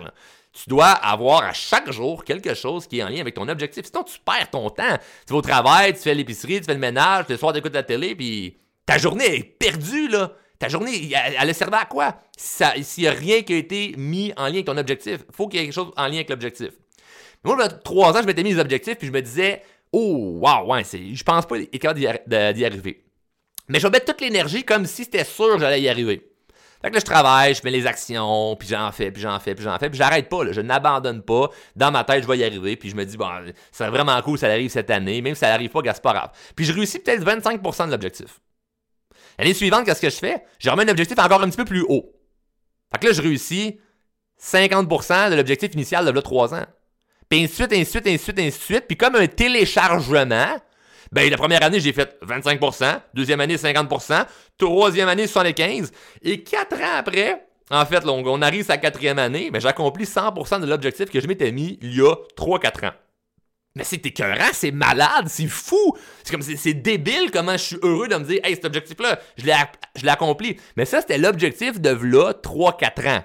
Tu 0.51 0.69
dois 0.69 0.89
avoir 0.89 1.43
à 1.43 1.53
chaque 1.53 1.91
jour 1.91 2.23
quelque 2.23 2.53
chose 2.53 2.85
qui 2.85 2.99
est 2.99 3.03
en 3.03 3.09
lien 3.09 3.21
avec 3.21 3.33
ton 3.33 3.47
objectif. 3.49 3.87
Sinon, 3.87 4.03
tu 4.03 4.19
perds 4.23 4.51
ton 4.51 4.69
temps. 4.69 4.97
Tu 5.25 5.33
vas 5.33 5.39
au 5.39 5.41
travail, 5.41 5.93
tu 5.93 5.99
fais 5.99 6.13
l'épicerie, 6.13 6.59
tu 6.59 6.65
fais 6.65 6.75
le 6.75 6.79
ménage, 6.79 7.25
le 7.29 7.37
soir, 7.37 7.51
tu 7.51 7.59
écoutes 7.59 7.73
la 7.73 7.81
télé, 7.81 8.13
puis 8.15 8.59
ta 8.85 8.99
journée 8.99 9.37
est 9.37 9.43
perdue, 9.43 10.07
là. 10.07 10.33
Ta 10.59 10.69
journée, 10.69 11.11
elle, 11.11 11.49
a 11.49 11.53
servi 11.53 11.75
à 11.75 11.85
quoi? 11.85 12.19
S'il 12.37 12.85
n'y 12.99 13.07
a 13.07 13.11
rien 13.11 13.41
qui 13.41 13.53
a 13.53 13.57
été 13.57 13.95
mis 13.97 14.31
en 14.37 14.43
lien 14.43 14.53
avec 14.53 14.65
ton 14.65 14.77
objectif, 14.77 15.25
il 15.27 15.35
faut 15.35 15.47
qu'il 15.47 15.59
y 15.59 15.63
ait 15.63 15.65
quelque 15.65 15.73
chose 15.73 15.91
en 15.97 16.05
lien 16.05 16.15
avec 16.15 16.29
l'objectif. 16.29 16.69
Moi, 17.43 17.55
il 17.59 17.61
y 17.61 17.65
a 17.65 17.69
trois 17.69 18.17
ans, 18.17 18.21
je 18.21 18.27
m'étais 18.27 18.43
mis 18.43 18.53
des 18.53 18.59
objectifs, 18.59 18.97
puis 18.97 19.07
je 19.07 19.11
me 19.11 19.21
disais, 19.21 19.61
oh, 19.91 20.39
wow, 20.41 20.71
ouais, 20.71 20.83
je 20.83 21.23
pense 21.23 21.45
pas 21.45 21.57
être 21.57 21.77
capable 21.77 21.99
d'y 21.99 22.65
arriver. 22.65 23.03
Mais 23.67 23.79
je 23.79 23.87
vais 23.87 23.91
mettre 23.91 24.05
toute 24.05 24.21
l'énergie 24.21 24.63
comme 24.63 24.85
si 24.85 25.03
c'était 25.03 25.23
sûr 25.23 25.53
que 25.53 25.59
j'allais 25.59 25.81
y 25.81 25.89
arriver. 25.89 26.29
Fait 26.81 26.89
que 26.89 26.95
là, 26.95 26.99
je 26.99 27.05
travaille, 27.05 27.55
je 27.55 27.61
fais 27.61 27.69
les 27.69 27.87
actions, 27.87 28.57
puis 28.57 28.67
j'en 28.67 28.91
fais, 28.91 29.09
puis 29.09 29.21
j'en 29.21 29.39
fais, 29.39 29.55
puis 29.55 29.63
j'en 29.63 29.79
fais, 29.79 29.89
puis 29.89 29.97
j'arrête 29.97 30.27
pas, 30.27 30.43
là, 30.43 30.51
je 30.51 30.59
n'abandonne 30.59 31.21
pas. 31.21 31.49
Dans 31.77 31.91
ma 31.91 32.03
tête, 32.03 32.23
je 32.23 32.27
vais 32.27 32.37
y 32.39 32.43
arriver, 32.43 32.75
puis 32.75 32.89
je 32.89 32.95
me 32.95 33.05
dis, 33.05 33.15
bon, 33.15 33.29
c'est 33.71 33.87
vraiment 33.87 34.21
cool, 34.21 34.37
ça 34.37 34.47
arrive 34.47 34.69
cette 34.69 34.89
année, 34.89 35.21
même 35.21 35.33
si 35.33 35.39
ça 35.39 35.47
n'arrive 35.47 35.69
pas, 35.69 35.79
c'est 35.85 36.01
pas 36.01 36.13
grave. 36.13 36.31
Puis 36.57 36.65
je 36.65 36.73
réussis 36.73 36.99
peut-être 36.99 37.23
25% 37.23 37.85
de 37.85 37.91
l'objectif. 37.91 38.41
L'année 39.39 39.53
suivante, 39.53 39.85
qu'est-ce 39.85 40.01
que 40.01 40.09
je 40.09 40.17
fais? 40.17 40.43
Je 40.59 40.69
remets 40.69 40.83
un 40.83 40.89
objectif 40.89 41.17
encore 41.19 41.41
un 41.41 41.49
petit 41.49 41.57
peu 41.57 41.65
plus 41.65 41.85
haut. 41.87 42.13
Fait 42.91 42.99
que 42.99 43.07
là, 43.07 43.13
je 43.13 43.21
réussis 43.21 43.79
50% 44.41 45.31
de 45.31 45.35
l'objectif 45.35 45.73
initial 45.73 46.05
de 46.05 46.11
là 46.11 46.21
3 46.21 46.53
ans. 46.53 46.65
Puis 47.33 47.43
ainsi 47.45 47.65
de 47.65 47.73
suite, 47.73 47.73
ainsi 47.73 48.01
de 48.01 48.19
suite, 48.19 48.39
ainsi 48.39 48.59
de 48.59 48.63
suite. 48.63 48.85
Puis 48.87 48.95
comme 48.95 49.15
un 49.15 49.25
téléchargement, 49.25 50.61
ben, 51.11 51.29
la 51.31 51.35
première 51.35 51.63
année, 51.63 51.79
j'ai 51.79 51.91
fait 51.91 52.15
25%, 52.23 53.01
deuxième 53.15 53.39
année, 53.39 53.55
50%, 53.55 54.27
troisième 54.55 55.09
année, 55.09 55.25
75%, 55.25 55.89
et 56.21 56.43
quatre 56.43 56.75
ans 56.75 56.95
après, 56.95 57.43
en 57.71 57.83
fait, 57.87 58.05
on, 58.05 58.41
arrive 58.43 58.69
à 58.69 58.75
la 58.75 58.77
quatrième 58.77 59.17
année, 59.17 59.49
mais 59.51 59.59
j'accomplis 59.61 60.03
100% 60.03 60.61
de 60.61 60.67
l'objectif 60.67 61.09
que 61.09 61.19
je 61.19 61.25
m'étais 61.25 61.51
mis 61.51 61.79
il 61.81 61.95
y 61.95 62.01
a 62.01 62.13
3-4 62.37 62.89
ans. 62.89 62.93
Mais 63.75 63.83
c'est 63.83 64.05
écœurant, 64.05 64.51
c'est 64.51 64.69
malade, 64.69 65.25
c'est 65.27 65.47
fou. 65.47 65.97
C'est 66.23 66.31
comme 66.31 66.43
c'est 66.43 66.73
débile 66.75 67.31
comment 67.31 67.53
je 67.53 67.63
suis 67.63 67.77
heureux 67.81 68.07
de 68.09 68.15
me 68.15 68.25
dire 68.25 68.41
Hey, 68.43 68.53
cet 68.53 68.65
objectif-là, 68.65 69.19
je 69.37 69.45
l'ai 69.45 70.09
accompli. 70.09 70.57
Mais 70.77 70.85
ça, 70.85 71.01
c'était 71.01 71.17
l'objectif 71.17 71.81
de 71.81 71.89
là 71.89 72.33
3-4 72.33 73.09
ans. 73.09 73.23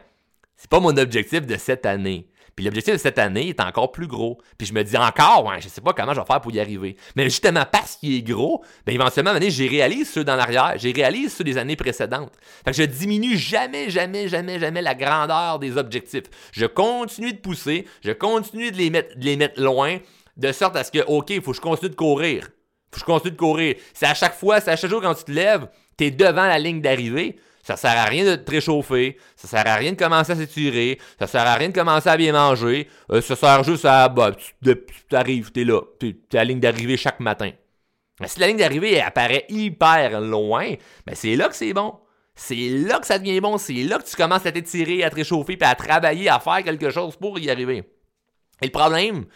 C'est 0.57 0.71
pas 0.71 0.81
mon 0.81 0.97
objectif 0.97 1.47
de 1.47 1.57
cette 1.59 1.85
année. 1.85 2.27
Puis 2.59 2.65
l'objectif 2.65 2.95
de 2.95 2.99
cette 2.99 3.21
année 3.21 3.51
est 3.51 3.61
encore 3.61 3.93
plus 3.93 4.09
gros. 4.09 4.37
Puis 4.59 4.67
je 4.67 4.75
me 4.75 4.83
dis 4.83 4.97
encore, 4.97 5.45
ouais, 5.47 5.61
je 5.61 5.69
sais 5.69 5.81
pas 5.81 5.93
comment 5.93 6.13
je 6.13 6.19
vais 6.19 6.27
faire 6.27 6.41
pour 6.41 6.51
y 6.51 6.59
arriver. 6.59 6.97
Mais 7.15 7.23
justement, 7.23 7.63
parce 7.71 7.95
qu'il 7.95 8.13
est 8.13 8.23
gros, 8.23 8.65
ben 8.85 8.93
éventuellement, 8.93 9.31
j'ai 9.41 9.69
réalisé 9.69 10.05
ceux 10.05 10.25
dans 10.25 10.35
l'arrière, 10.35 10.73
j'ai 10.75 10.91
réalisé 10.91 11.29
ceux 11.29 11.45
des 11.45 11.57
années 11.57 11.77
précédentes. 11.77 12.33
Fait 12.65 12.73
que 12.73 12.77
je 12.77 12.83
diminue 12.83 13.37
jamais, 13.37 13.91
jamais, 13.91 14.27
jamais, 14.27 14.59
jamais 14.59 14.83
la 14.83 14.97
grandeur 14.97 15.61
des 15.61 15.77
objectifs. 15.77 16.25
Je 16.51 16.67
continue 16.67 17.33
de 17.33 17.39
pousser, 17.39 17.87
je 18.03 18.11
continue 18.11 18.73
de 18.73 18.77
les 18.77 18.91
mettre, 18.91 19.17
de 19.17 19.25
les 19.25 19.37
mettre 19.37 19.63
loin, 19.63 19.99
de 20.37 20.51
sorte 20.51 20.75
à 20.75 20.83
ce 20.83 20.91
que, 20.91 21.05
OK, 21.07 21.31
il 21.31 21.41
faut 21.41 21.53
que 21.53 21.59
je 21.59 21.63
continue 21.63 21.91
de 21.91 21.95
courir. 21.95 22.49
Faut 22.91 22.95
que 22.95 22.99
je 22.99 23.05
continue 23.05 23.33
de 23.35 23.39
courir. 23.39 23.77
C'est 23.95 24.07
à 24.07 24.15
chaque 24.15 24.35
fois, 24.35 24.61
c'est 24.61 24.73
à 24.73 24.77
chaque 24.77 24.91
jour 24.91 25.01
quand 25.01 25.15
tu 25.15 25.23
te 25.23 25.31
lèves, 25.31 25.69
tu 25.97 26.07
es 26.07 26.11
devant 26.11 26.49
la 26.49 26.59
ligne 26.59 26.81
d'arrivée. 26.81 27.39
Ça 27.69 27.77
sert 27.77 27.99
à 27.99 28.07
rien 28.07 28.25
de 28.25 28.35
te 28.35 28.51
réchauffer, 28.51 29.19
ça 29.37 29.47
sert 29.47 29.67
à 29.67 29.75
rien 29.75 29.93
de 29.93 29.99
commencer 29.99 30.33
à 30.33 30.37
s'étirer, 30.37 30.99
ça 31.19 31.27
sert 31.27 31.47
à 31.47 31.55
rien 31.55 31.69
de 31.69 31.75
commencer 31.75 32.09
à 32.09 32.17
bien 32.17 32.33
manger, 32.33 32.89
euh, 33.13 33.21
ça 33.21 33.37
sert 33.37 33.63
juste 33.63 33.85
à, 33.85 34.09
bah, 34.09 34.33
tu, 34.33 34.75
arrives, 35.15 35.53
t'es 35.53 35.65
là, 35.65 35.83
t'es 36.01 36.17
à 36.33 36.37
la 36.37 36.45
ligne 36.45 36.61
d'arrivée 36.61 36.97
chaque 36.97 37.21
matin. 37.21 37.51
Mais 38.21 38.29
si 38.29 38.41
la 38.41 38.47
ligne 38.47 38.57
d'arrivée 38.57 39.03
apparaît 39.03 39.45
hyper 39.51 40.19
loin, 40.23 40.77
ben 41.07 41.15
c'est 41.15 41.37
là 41.37 41.47
que 41.51 41.55
c'est 41.55 41.75
bon. 41.75 41.93
C'est 42.35 42.71
là 42.71 43.01
que 43.01 43.07
ça 43.07 43.19
devient 43.19 43.39
bon, 43.43 43.59
c'est 43.59 43.85
là 43.85 43.99
que 43.99 44.09
tu 44.09 44.17
commences 44.17 44.47
à 44.47 44.53
t'étirer, 44.53 45.05
à 45.05 45.11
te 45.11 45.17
réchauffer, 45.17 45.59
puis 45.59 45.69
à 45.69 45.75
travailler, 45.75 46.31
à 46.31 46.41
faire 46.41 46.65
quelque 46.65 46.89
chose 46.89 47.17
pour 47.17 47.39
y 47.39 47.51
arriver. 47.51 47.85
Et 48.63 48.65
le 48.65 48.73
problème, 48.73 49.27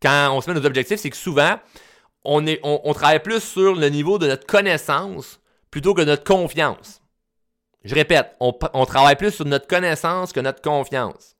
quand 0.00 0.30
on 0.32 0.40
se 0.40 0.50
met 0.50 0.58
nos 0.58 0.64
objectifs, 0.64 0.98
c'est 0.98 1.10
que 1.10 1.16
souvent, 1.18 1.56
on, 2.24 2.46
est, 2.46 2.58
on 2.62 2.94
travaille 2.94 3.22
plus 3.22 3.40
sur 3.40 3.74
le 3.74 3.88
niveau 3.90 4.16
de 4.16 4.28
notre 4.28 4.46
connaissance 4.46 5.40
plutôt 5.70 5.92
que 5.92 6.00
notre 6.00 6.24
confiance. 6.24 7.01
Je 7.84 7.94
répète, 7.94 8.34
on, 8.40 8.52
travaille 8.86 9.16
plus 9.16 9.32
sur 9.32 9.44
notre 9.44 9.66
connaissance 9.66 10.32
que 10.32 10.40
notre 10.40 10.62
confiance. 10.62 11.36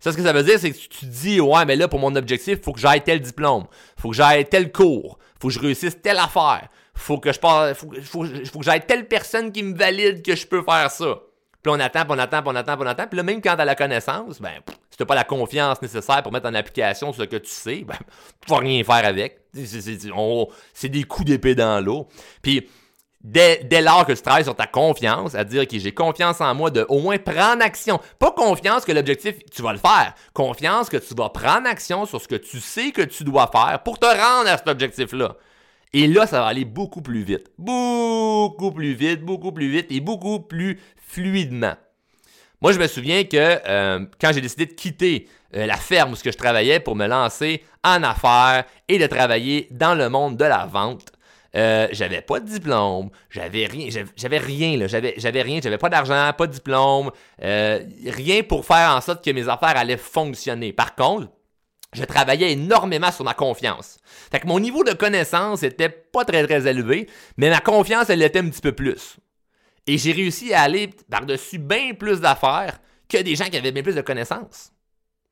Ça, 0.00 0.12
ce 0.12 0.16
que 0.16 0.22
ça 0.22 0.32
veut 0.32 0.44
dire, 0.44 0.58
c'est 0.58 0.70
que 0.70 0.76
tu 0.76 0.88
te 0.88 1.06
dis, 1.06 1.40
ouais, 1.40 1.64
mais 1.64 1.74
là, 1.74 1.88
pour 1.88 1.98
mon 1.98 2.14
objectif, 2.14 2.58
il 2.58 2.62
faut 2.62 2.72
que 2.72 2.78
j'aille 2.78 3.02
tel 3.02 3.20
diplôme, 3.20 3.64
faut 3.98 4.10
que 4.10 4.16
j'aille 4.16 4.44
tel 4.48 4.70
cours, 4.70 5.18
faut 5.40 5.48
que 5.48 5.54
je 5.54 5.58
réussisse 5.58 6.00
telle 6.00 6.18
affaire, 6.18 6.68
faut 6.94 7.18
que 7.18 7.32
je 7.32 7.38
faut 7.74 8.58
que 8.58 8.64
j'aille 8.64 8.86
telle 8.86 9.08
personne 9.08 9.50
qui 9.50 9.62
me 9.62 9.76
valide 9.76 10.22
que 10.22 10.36
je 10.36 10.46
peux 10.46 10.62
faire 10.62 10.90
ça. 10.90 11.18
Puis 11.62 11.72
on 11.74 11.80
attend, 11.80 12.04
puis 12.04 12.12
on 12.12 12.18
attend, 12.18 12.42
puis 12.42 12.50
on 12.52 12.56
attend, 12.56 12.76
puis 12.76 12.86
on 12.86 12.90
attend. 12.90 13.06
Puis 13.08 13.16
là, 13.16 13.22
même 13.24 13.42
quand 13.42 13.56
t'as 13.56 13.64
la 13.64 13.74
connaissance, 13.74 14.40
ben, 14.40 14.52
si 14.90 14.96
t'as 14.96 15.04
pas 15.04 15.16
la 15.16 15.24
confiance 15.24 15.82
nécessaire 15.82 16.22
pour 16.22 16.32
mettre 16.32 16.48
en 16.48 16.54
application 16.54 17.12
ce 17.12 17.24
que 17.24 17.36
tu 17.36 17.50
sais, 17.50 17.84
ben, 17.84 17.96
tu 18.46 18.50
vas 18.50 18.58
rien 18.58 18.84
faire 18.84 19.04
avec. 19.04 19.40
C'est 19.54 20.88
des 20.88 21.04
coups 21.04 21.26
d'épée 21.26 21.56
dans 21.56 21.84
l'eau. 21.84 22.08
Puis, 22.42 22.68
Dès, 23.20 23.64
dès, 23.64 23.80
lors 23.80 24.06
que 24.06 24.12
tu 24.12 24.22
travailles 24.22 24.44
sur 24.44 24.54
ta 24.54 24.68
confiance, 24.68 25.34
à 25.34 25.42
dire 25.42 25.66
que 25.66 25.76
j'ai 25.78 25.92
confiance 25.92 26.40
en 26.40 26.54
moi 26.54 26.70
de 26.70 26.86
au 26.88 27.00
moins 27.00 27.18
prendre 27.18 27.62
action. 27.62 28.00
Pas 28.20 28.30
confiance 28.30 28.84
que 28.84 28.92
l'objectif, 28.92 29.34
tu 29.50 29.60
vas 29.60 29.72
le 29.72 29.78
faire. 29.78 30.14
Confiance 30.32 30.88
que 30.88 30.98
tu 30.98 31.14
vas 31.14 31.28
prendre 31.28 31.66
action 31.66 32.06
sur 32.06 32.22
ce 32.22 32.28
que 32.28 32.36
tu 32.36 32.60
sais 32.60 32.92
que 32.92 33.02
tu 33.02 33.24
dois 33.24 33.50
faire 33.52 33.82
pour 33.82 33.98
te 33.98 34.06
rendre 34.06 34.48
à 34.48 34.56
cet 34.56 34.68
objectif-là. 34.68 35.36
Et 35.92 36.06
là, 36.06 36.26
ça 36.26 36.40
va 36.40 36.46
aller 36.46 36.64
beaucoup 36.64 37.02
plus 37.02 37.22
vite. 37.22 37.50
Beaucoup 37.58 38.70
plus 38.70 38.94
vite, 38.94 39.22
beaucoup 39.22 39.52
plus 39.52 39.68
vite 39.68 39.86
et 39.90 40.00
beaucoup 40.00 40.40
plus 40.40 40.80
fluidement. 40.96 41.74
Moi, 42.60 42.72
je 42.72 42.78
me 42.78 42.86
souviens 42.86 43.24
que 43.24 43.36
euh, 43.36 44.04
quand 44.20 44.32
j'ai 44.32 44.40
décidé 44.40 44.66
de 44.66 44.72
quitter 44.72 45.28
euh, 45.54 45.66
la 45.66 45.76
ferme 45.76 46.12
où 46.12 46.16
je 46.16 46.30
travaillais 46.30 46.80
pour 46.80 46.96
me 46.96 47.06
lancer 47.06 47.64
en 47.84 48.02
affaires 48.02 48.64
et 48.88 48.98
de 48.98 49.06
travailler 49.06 49.68
dans 49.70 49.94
le 49.94 50.08
monde 50.08 50.36
de 50.36 50.44
la 50.44 50.66
vente, 50.66 51.12
euh, 51.56 51.88
j'avais 51.92 52.20
pas 52.20 52.40
de 52.40 52.46
diplôme, 52.46 53.10
j'avais 53.30 53.66
rien, 53.66 53.88
j'avais 54.16 54.38
rien 54.38 54.86
j'avais 54.86 55.14
j'avais 55.16 55.42
rien, 55.42 55.60
j'avais 55.62 55.78
pas 55.78 55.88
d'argent, 55.88 56.30
pas 56.36 56.46
de 56.46 56.52
diplôme, 56.52 57.10
rien 57.40 58.42
pour 58.42 58.64
faire 58.64 58.94
en 58.94 59.00
sorte 59.00 59.24
que 59.24 59.30
mes 59.30 59.48
affaires 59.48 59.76
allaient 59.76 59.96
fonctionner. 59.96 60.72
Par 60.72 60.94
contre, 60.94 61.28
je 61.94 62.04
travaillais 62.04 62.52
énormément 62.52 63.10
sur 63.10 63.24
ma 63.24 63.34
confiance. 63.34 63.98
Fait 64.30 64.40
que 64.40 64.46
mon 64.46 64.60
niveau 64.60 64.84
de 64.84 64.92
connaissance 64.92 65.62
était 65.62 65.88
pas 65.88 66.24
très 66.24 66.46
très 66.46 66.66
élevé, 66.66 67.08
mais 67.36 67.50
ma 67.50 67.60
confiance 67.60 68.10
elle 68.10 68.22
était 68.22 68.40
un 68.40 68.48
petit 68.48 68.60
peu 68.60 68.72
plus. 68.72 69.16
Et 69.86 69.96
j'ai 69.96 70.12
réussi 70.12 70.52
à 70.52 70.62
aller 70.62 70.90
par-dessus 71.10 71.58
bien 71.58 71.94
plus 71.94 72.20
d'affaires 72.20 72.78
que 73.08 73.16
des 73.22 73.36
gens 73.36 73.46
qui 73.46 73.56
avaient 73.56 73.72
bien 73.72 73.82
plus 73.82 73.94
de 73.94 74.02
connaissances. 74.02 74.70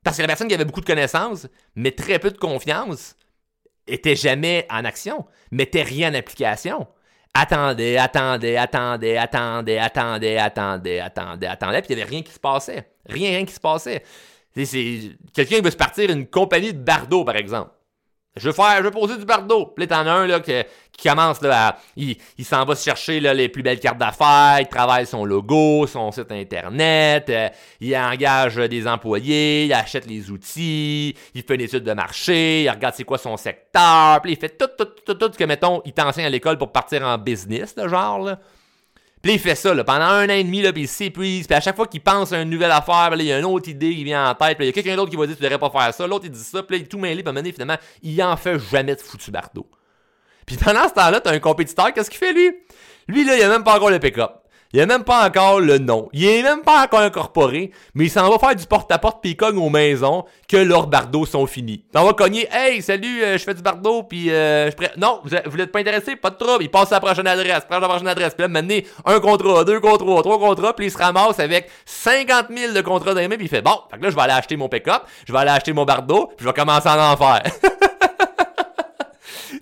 Parce 0.02 0.16
que 0.16 0.22
la 0.22 0.28
personne 0.28 0.48
qui 0.48 0.54
avait 0.54 0.64
beaucoup 0.64 0.80
de 0.80 0.86
connaissances, 0.86 1.46
mais 1.74 1.90
très 1.90 2.18
peu 2.18 2.30
de 2.30 2.38
confiance, 2.38 3.16
était 3.86 4.16
jamais 4.16 4.66
en 4.70 4.84
action, 4.84 5.26
mettait 5.50 5.82
rien 5.82 6.10
en 6.10 6.14
application. 6.14 6.86
Attendait, 7.34 7.98
attendait, 7.98 8.56
attendait, 8.56 9.16
attendait, 9.18 9.78
attendait, 9.78 10.38
attendait, 10.38 11.00
attendait, 11.00 11.46
attendait, 11.46 11.82
puis 11.82 11.92
il 11.92 11.96
n'y 11.96 12.02
avait 12.02 12.10
rien 12.10 12.22
qui 12.22 12.32
se 12.32 12.40
passait. 12.40 12.90
Rien, 13.06 13.30
rien 13.30 13.44
qui 13.44 13.52
se 13.52 13.60
passait. 13.60 14.02
C'est 14.54 15.16
quelqu'un 15.34 15.60
veut 15.60 15.70
se 15.70 15.76
partir 15.76 16.10
une 16.10 16.26
compagnie 16.26 16.72
de 16.72 16.78
bardeaux, 16.78 17.24
par 17.24 17.36
exemple. 17.36 17.70
Je 18.36 18.48
veux 18.48 18.52
faire, 18.52 18.76
je 18.78 18.82
veux 18.82 18.90
poser 18.90 19.16
du 19.16 19.24
bardeau. 19.24 19.66
Puis 19.66 19.86
là, 19.86 19.96
t'en 19.96 20.06
as 20.06 20.12
un 20.12 20.26
là, 20.26 20.40
qui, 20.40 20.52
commence 21.02 21.40
là, 21.40 21.68
à, 21.68 21.78
il, 21.96 22.16
s'en 22.44 22.64
va 22.66 22.74
chercher 22.74 23.18
là, 23.18 23.32
les 23.32 23.48
plus 23.48 23.62
belles 23.62 23.80
cartes 23.80 23.98
d'affaires, 23.98 24.58
il 24.60 24.68
travaille 24.68 25.06
son 25.06 25.24
logo, 25.24 25.86
son 25.86 26.12
site 26.12 26.30
internet, 26.30 27.30
euh, 27.30 27.48
il 27.80 27.96
engage 27.96 28.56
des 28.56 28.86
employés, 28.86 29.64
il 29.64 29.72
achète 29.72 30.06
les 30.06 30.30
outils, 30.30 31.16
il 31.34 31.42
fait 31.42 31.54
une 31.54 31.62
étude 31.62 31.84
de 31.84 31.92
marché, 31.92 32.64
il 32.64 32.70
regarde 32.70 32.94
c'est 32.94 33.04
quoi 33.04 33.18
son 33.18 33.38
secteur, 33.38 34.20
puis 34.20 34.32
il 34.32 34.38
fait 34.38 34.56
tout, 34.56 34.68
tout, 34.76 34.88
tout, 35.04 35.14
tout, 35.14 35.32
ce 35.32 35.38
que, 35.38 35.44
mettons, 35.44 35.80
il 35.86 35.92
t'enseigne 35.92 36.26
à 36.26 36.30
l'école 36.30 36.58
pour 36.58 36.72
partir 36.72 37.02
en 37.02 37.16
business, 37.16 37.74
là, 37.76 37.88
genre, 37.88 38.18
là. 38.18 38.38
Puis 39.26 39.34
il 39.34 39.40
fait 39.40 39.56
ça 39.56 39.74
là, 39.74 39.82
pendant 39.82 40.04
un 40.04 40.26
an 40.26 40.34
et 40.34 40.44
demi, 40.44 40.62
là, 40.62 40.72
puis 40.72 40.82
il 40.82 40.88
s'épuise. 40.88 41.48
Puis 41.48 41.56
à 41.56 41.60
chaque 41.60 41.74
fois 41.74 41.88
qu'il 41.88 42.00
pense 42.00 42.32
à 42.32 42.40
une 42.40 42.48
nouvelle 42.48 42.70
affaire, 42.70 43.10
il 43.18 43.24
y 43.24 43.32
a 43.32 43.40
une 43.40 43.44
autre 43.44 43.68
idée 43.68 43.92
qui 43.92 44.04
vient 44.04 44.30
en 44.30 44.34
tête. 44.36 44.56
Puis 44.56 44.66
il 44.66 44.68
y 44.68 44.70
a 44.70 44.72
quelqu'un 44.72 44.94
d'autre 44.94 45.10
qui 45.10 45.16
va 45.16 45.26
dire 45.26 45.34
tu 45.34 45.42
devrais 45.42 45.58
pas 45.58 45.68
faire 45.68 45.92
ça. 45.92 46.06
L'autre 46.06 46.26
il 46.26 46.30
dit 46.30 46.38
ça. 46.38 46.62
Puis 46.62 46.76
il 46.76 46.82
est 46.82 46.86
tout 46.86 46.96
mêlé. 46.96 47.24
Puis 47.24 47.52
finalement, 47.52 47.76
il 48.04 48.22
en 48.22 48.36
fait 48.36 48.56
jamais 48.70 48.94
de 48.94 49.00
foutu 49.00 49.32
bardeau. 49.32 49.66
Puis 50.46 50.56
pendant 50.56 50.86
ce 50.86 50.94
temps-là, 50.94 51.20
t'as 51.20 51.32
un 51.32 51.40
compétiteur, 51.40 51.92
qu'est-ce 51.92 52.08
qu'il 52.08 52.20
fait 52.20 52.32
lui? 52.32 52.52
Lui, 53.08 53.24
là, 53.24 53.36
il 53.36 53.42
a 53.42 53.48
même 53.48 53.64
pas 53.64 53.74
encore 53.74 53.90
le 53.90 53.98
pick-up. 53.98 54.30
Il 54.76 54.82
a 54.82 54.84
même 54.84 55.04
pas 55.04 55.26
encore 55.26 55.58
le 55.58 55.78
nom. 55.78 56.10
Il 56.12 56.26
est 56.26 56.42
même 56.42 56.60
pas 56.60 56.84
encore 56.84 57.00
incorporé, 57.00 57.70
mais 57.94 58.04
il 58.04 58.10
s'en 58.10 58.28
va 58.28 58.38
faire 58.38 58.54
du 58.54 58.66
porte-à-porte 58.66 59.22
pis 59.22 59.30
il 59.30 59.36
cogne 59.36 59.56
aux 59.56 59.70
maisons 59.70 60.26
que 60.46 60.58
leurs 60.58 60.86
bardeaux 60.86 61.24
sont 61.24 61.46
finis. 61.46 61.82
On 61.94 62.04
va 62.04 62.12
cogner, 62.12 62.46
hey, 62.52 62.82
salut, 62.82 63.22
euh, 63.22 63.38
je 63.38 63.42
fais 63.42 63.54
du 63.54 63.62
bardeau 63.62 64.02
puis 64.02 64.30
euh, 64.30 64.70
je 64.70 64.76
pré... 64.76 64.90
Non, 64.98 65.22
vous, 65.24 65.34
vous 65.46 65.60
êtes 65.62 65.72
pas 65.72 65.78
intéressé? 65.78 66.14
Pas 66.14 66.28
de 66.28 66.36
trouble. 66.36 66.62
Il 66.62 66.70
passe 66.70 66.92
à 66.92 66.96
la 66.96 67.00
prochaine 67.00 67.26
adresse, 67.26 67.64
prend 67.66 67.78
la 67.78 67.88
prochaine 67.88 68.08
adresse. 68.08 68.34
Puis 68.34 68.42
là, 68.42 68.48
maintenant, 68.48 68.76
un 69.06 69.18
contrat, 69.18 69.64
deux 69.64 69.80
contrats, 69.80 70.20
trois 70.20 70.38
contrats, 70.38 70.76
puis 70.76 70.84
il 70.84 70.90
se 70.90 70.98
ramasse 70.98 71.40
avec 71.40 71.70
50 71.86 72.48
000 72.54 72.74
de 72.74 72.80
contrats 72.82 73.14
dans 73.14 73.20
les 73.20 73.28
puis 73.28 73.46
il 73.46 73.48
fait, 73.48 73.62
bon, 73.62 73.78
fait 73.90 73.96
que 73.96 74.02
là, 74.02 74.10
je 74.10 74.14
vais 74.14 74.22
aller 74.22 74.34
acheter 74.34 74.58
mon 74.58 74.68
pick-up, 74.68 75.04
je 75.26 75.32
vais 75.32 75.38
aller 75.38 75.52
acheter 75.52 75.72
mon 75.72 75.86
bardeau, 75.86 76.26
puis 76.36 76.44
je 76.44 76.48
vais 76.50 76.52
commencer 76.52 76.88
à 76.90 77.12
en 77.12 77.16
faire. 77.16 77.44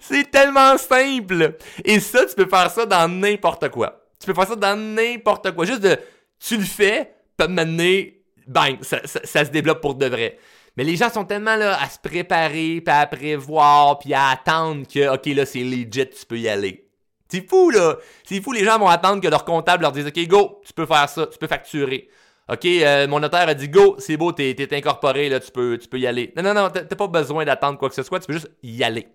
C'est 0.00 0.29
tellement 0.29 0.77
simple. 0.77 1.55
Et 1.85 2.00
ça, 2.00 2.27
tu 2.27 2.35
peux 2.35 2.48
faire 2.48 2.68
ça 2.68 2.85
dans 2.85 3.09
n'importe 3.09 3.68
quoi. 3.68 4.04
Tu 4.25 4.33
peux 4.33 4.35
faire 4.35 4.49
ça 4.49 4.57
dans 4.57 4.79
n'importe 4.79 5.53
quoi. 5.53 5.65
Juste 5.65 5.83
de, 5.83 5.99
tu 6.39 6.57
le 6.57 6.65
fais, 6.65 7.15
peut 7.37 7.47
m'amener, 7.47 8.23
bang, 8.47 8.79
ça, 8.83 9.01
ça, 9.05 9.45
se 9.45 9.51
développe 9.51 9.81
pour 9.81 9.95
de 9.95 10.07
vrai. 10.07 10.39
Mais 10.77 10.85
les 10.85 10.97
gens 10.97 11.11
sont 11.11 11.25
tellement 11.25 11.57
là 11.57 11.81
à 11.81 11.89
se 11.89 11.99
préparer, 11.99 12.81
puis 12.81 12.95
à 12.95 13.07
prévoir, 13.07 13.99
puis 13.99 14.15
à 14.15 14.29
attendre 14.31 14.87
que, 14.87 15.15
ok, 15.15 15.27
là, 15.27 15.47
c'est 15.47 15.63
legit, 15.63 15.89
tu 15.91 16.27
peux 16.29 16.39
y 16.39 16.49
aller. 16.49 16.89
C'est 17.29 17.49
fou, 17.49 17.71
là. 17.71 17.97
C'est 18.25 18.41
fou, 18.41 18.53
les 18.53 18.65
gens 18.65 18.79
vont 18.79 18.89
attendre 18.89 19.21
que 19.21 19.29
leur 19.29 19.45
comptable 19.45 19.83
leur 19.83 19.93
dise, 19.93 20.07
ok, 20.07 20.27
go, 20.27 20.61
tu 20.65 20.73
peux 20.73 20.87
faire 20.87 21.09
ça, 21.09 21.27
tu 21.27 21.39
peux 21.39 21.47
facturer. 21.47 22.09
OK, 22.49 22.65
euh, 22.67 23.07
mon 23.09 23.21
notaire 23.21 23.49
a 23.49 23.55
dit 23.55 23.69
go, 23.69 23.97
c'est 23.99 24.17
beau, 24.17 24.33
t'es, 24.33 24.57
incorporé, 24.73 25.29
là, 25.29 25.41
tu 25.41 25.51
peux, 25.51 25.79
tu 25.79 25.89
peux 25.89 25.99
y 25.99 26.07
aller. 26.07 26.33
Non, 26.37 26.43
non, 26.43 26.55
non, 26.55 26.71
t'as 26.71 26.85
pas 26.85 27.07
besoin 27.07 27.45
d'attendre 27.45 27.79
quoi 27.79 27.89
que 27.89 27.95
ce 27.95 28.03
soit, 28.03 28.21
tu 28.21 28.27
peux 28.27 28.35
juste 28.35 28.51
y 28.63 28.83
aller. 28.83 29.07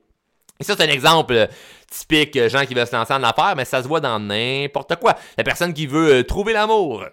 Et 0.59 0.65
ça, 0.65 0.75
c'est 0.75 0.83
un 0.83 0.91
exemple 0.91 1.33
euh, 1.33 1.47
typique, 1.89 2.35
euh, 2.35 2.49
gens 2.49 2.65
qui 2.65 2.73
veulent 2.73 2.85
se 2.85 2.95
lancer 2.95 3.13
en 3.13 3.23
affaires, 3.23 3.53
mais 3.55 3.63
ça 3.63 3.81
se 3.81 3.87
voit 3.87 4.01
dans 4.01 4.19
n'importe 4.19 4.97
quoi. 4.97 5.15
La 5.37 5.43
personne 5.45 5.73
qui 5.73 5.87
veut 5.87 6.15
euh, 6.15 6.23
trouver 6.23 6.51
l'amour. 6.51 7.05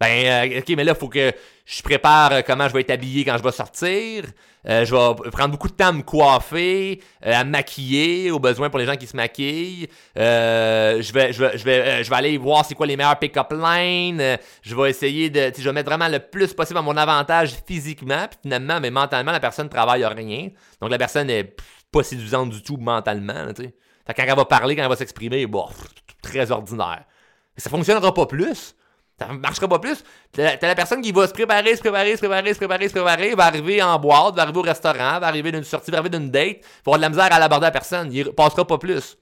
Ben, 0.00 0.58
ok, 0.58 0.68
mais 0.76 0.82
là, 0.82 0.94
il 0.96 0.98
faut 0.98 1.08
que 1.08 1.32
je 1.64 1.80
prépare 1.80 2.42
comment 2.42 2.66
je 2.66 2.72
vais 2.72 2.80
être 2.80 2.90
habillé 2.90 3.24
quand 3.24 3.38
je 3.38 3.42
vais 3.44 3.52
sortir. 3.52 4.24
je 4.64 4.80
vais 4.90 5.30
prendre 5.30 5.52
beaucoup 5.52 5.68
de 5.68 5.74
temps 5.74 5.90
à 5.90 5.92
me 5.92 6.02
coiffer, 6.02 7.00
à 7.22 7.44
me 7.44 7.50
maquiller, 7.50 8.32
au 8.32 8.40
besoin 8.40 8.68
pour 8.68 8.80
les 8.80 8.84
gens 8.84 8.96
qui 8.96 9.06
se 9.06 9.14
maquillent. 9.14 9.86
je 10.16 11.12
vais, 11.12 11.32
je 11.32 11.44
vais, 11.44 11.56
je 11.56 11.64
vais, 11.64 12.02
je 12.02 12.10
vais 12.10 12.16
aller 12.16 12.36
voir 12.36 12.64
c'est 12.64 12.74
quoi 12.74 12.84
les 12.84 12.96
meilleurs 12.96 13.16
pick-up 13.16 13.52
lines. 13.52 14.38
je 14.62 14.74
vais 14.74 14.90
essayer 14.90 15.30
de, 15.30 15.52
je 15.56 15.62
vais 15.62 15.72
mettre 15.72 15.88
vraiment 15.88 16.08
le 16.08 16.18
plus 16.18 16.52
possible 16.52 16.80
à 16.80 16.82
mon 16.82 16.96
avantage 16.96 17.54
physiquement. 17.64 18.26
Puis 18.28 18.40
finalement, 18.42 18.80
mais 18.80 18.90
mentalement, 18.90 19.30
la 19.30 19.38
personne 19.38 19.66
ne 19.66 19.70
travaille 19.70 20.04
rien. 20.04 20.48
Donc 20.80 20.90
la 20.90 20.98
personne 20.98 21.30
est 21.30 21.54
pas 21.92 22.02
séduisante 22.02 22.50
du 22.50 22.62
tout 22.62 22.76
mentalement, 22.76 23.52
tu 23.54 23.70
quand 24.06 24.24
elle 24.26 24.34
va 24.34 24.44
parler, 24.44 24.74
quand 24.74 24.82
elle 24.82 24.88
va 24.88 24.96
s'exprimer, 24.96 25.46
bon, 25.46 25.68
très 26.22 26.50
ordinaire. 26.50 27.04
Mais 27.56 27.62
ça 27.62 27.70
fonctionnera 27.70 28.12
pas 28.12 28.26
plus. 28.26 28.74
Ça 29.18 29.28
marchera 29.28 29.68
pas 29.68 29.78
plus. 29.78 30.02
T'as 30.32 30.56
la 30.60 30.74
personne 30.74 31.00
qui 31.00 31.12
va 31.12 31.28
se 31.28 31.32
préparer, 31.32 31.76
se 31.76 31.80
préparer, 31.80 32.16
se 32.16 32.18
préparer, 32.18 32.54
se 32.54 32.58
préparer, 32.58 32.88
se 32.88 32.92
préparer, 32.92 33.34
va 33.34 33.44
arriver 33.44 33.82
en 33.82 33.98
boîte, 33.98 34.34
va 34.34 34.42
arriver 34.42 34.58
au 34.58 34.62
restaurant, 34.62 35.20
va 35.20 35.26
arriver 35.28 35.52
d'une 35.52 35.64
sortie, 35.64 35.90
va 35.90 35.98
arriver 35.98 36.18
d'une 36.18 36.30
date, 36.30 36.62
va 36.62 36.92
avoir 36.94 36.96
de 36.98 37.02
la 37.02 37.08
misère 37.10 37.32
à 37.32 37.38
l'aborder 37.38 37.66
à 37.66 37.70
personne. 37.70 38.12
Il 38.12 38.32
passera 38.32 38.66
pas 38.66 38.78
plus. 38.78 39.16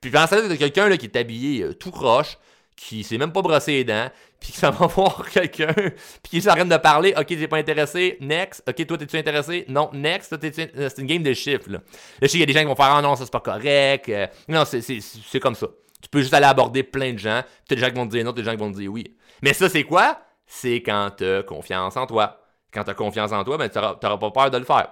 Puis 0.00 0.10
pensez 0.10 0.48
de 0.48 0.54
quelqu'un 0.54 0.94
qui 0.96 1.06
est 1.06 1.16
habillé 1.16 1.64
euh, 1.64 1.74
tout 1.74 1.90
croche, 1.90 2.38
qui 2.76 3.02
s'est 3.02 3.18
même 3.18 3.32
pas 3.32 3.42
brossé 3.42 3.72
les 3.72 3.84
dents, 3.84 4.10
puis 4.38 4.52
qui 4.52 4.58
s'en 4.58 4.70
va 4.70 4.86
voir 4.94 5.28
quelqu'un, 5.30 5.72
puis 5.74 6.30
qui 6.30 6.42
s'arrête 6.42 6.68
de 6.68 6.76
parler, 6.76 7.14
ok, 7.16 7.26
t'es 7.26 7.48
pas 7.48 7.56
intéressé, 7.56 8.18
next, 8.20 8.62
ok, 8.68 8.86
toi 8.86 8.98
t'es-tu 8.98 9.16
intéressé, 9.16 9.64
non, 9.68 9.88
next, 9.94 10.28
toi 10.28 10.38
t'es-tu 10.38 10.60
euh, 10.60 10.88
c'est 10.88 11.00
une 11.00 11.06
game 11.06 11.22
de 11.22 11.32
chiffres, 11.32 11.70
là. 11.70 11.78
Là, 11.78 11.82
je 12.22 12.26
sais 12.26 12.32
qu'il 12.32 12.40
y 12.40 12.42
a 12.42 12.46
des 12.46 12.52
gens 12.52 12.60
qui 12.60 12.66
vont 12.66 12.76
faire, 12.76 12.94
ah 12.94 13.02
non, 13.02 13.16
ça 13.16 13.24
c'est 13.24 13.32
pas 13.32 13.40
correct, 13.40 14.08
euh, 14.10 14.26
non, 14.48 14.64
c'est 14.64 15.40
comme 15.40 15.54
ça. 15.54 15.68
Tu 16.02 16.10
peux 16.10 16.20
juste 16.20 16.34
aller 16.34 16.46
aborder 16.46 16.82
plein 16.82 17.14
de 17.14 17.18
gens, 17.18 17.42
t'as 17.66 17.74
des 17.74 17.80
gens 17.80 17.88
qui 17.88 17.96
vont 17.96 18.06
te 18.06 18.12
dire 18.12 18.24
non, 18.24 18.32
t'as 18.32 18.42
des 18.42 18.44
gens 18.44 18.52
qui 18.52 18.58
vont 18.58 18.70
te 18.70 18.76
dire 18.76 18.92
oui. 18.92 19.16
Mais 19.42 19.54
ça, 19.54 19.68
c'est 19.68 19.84
quoi? 19.84 20.20
C'est 20.46 20.76
quand 20.76 21.10
t'as 21.16 21.42
confiance 21.42 21.96
en 21.96 22.06
toi. 22.06 22.40
Quand 22.72 22.84
t'as 22.84 22.94
confiance 22.94 23.32
en 23.32 23.42
toi, 23.42 23.56
ben 23.56 23.68
t'auras 23.68 24.18
pas 24.18 24.30
peur 24.30 24.50
de 24.50 24.58
le 24.58 24.64
faire. 24.64 24.88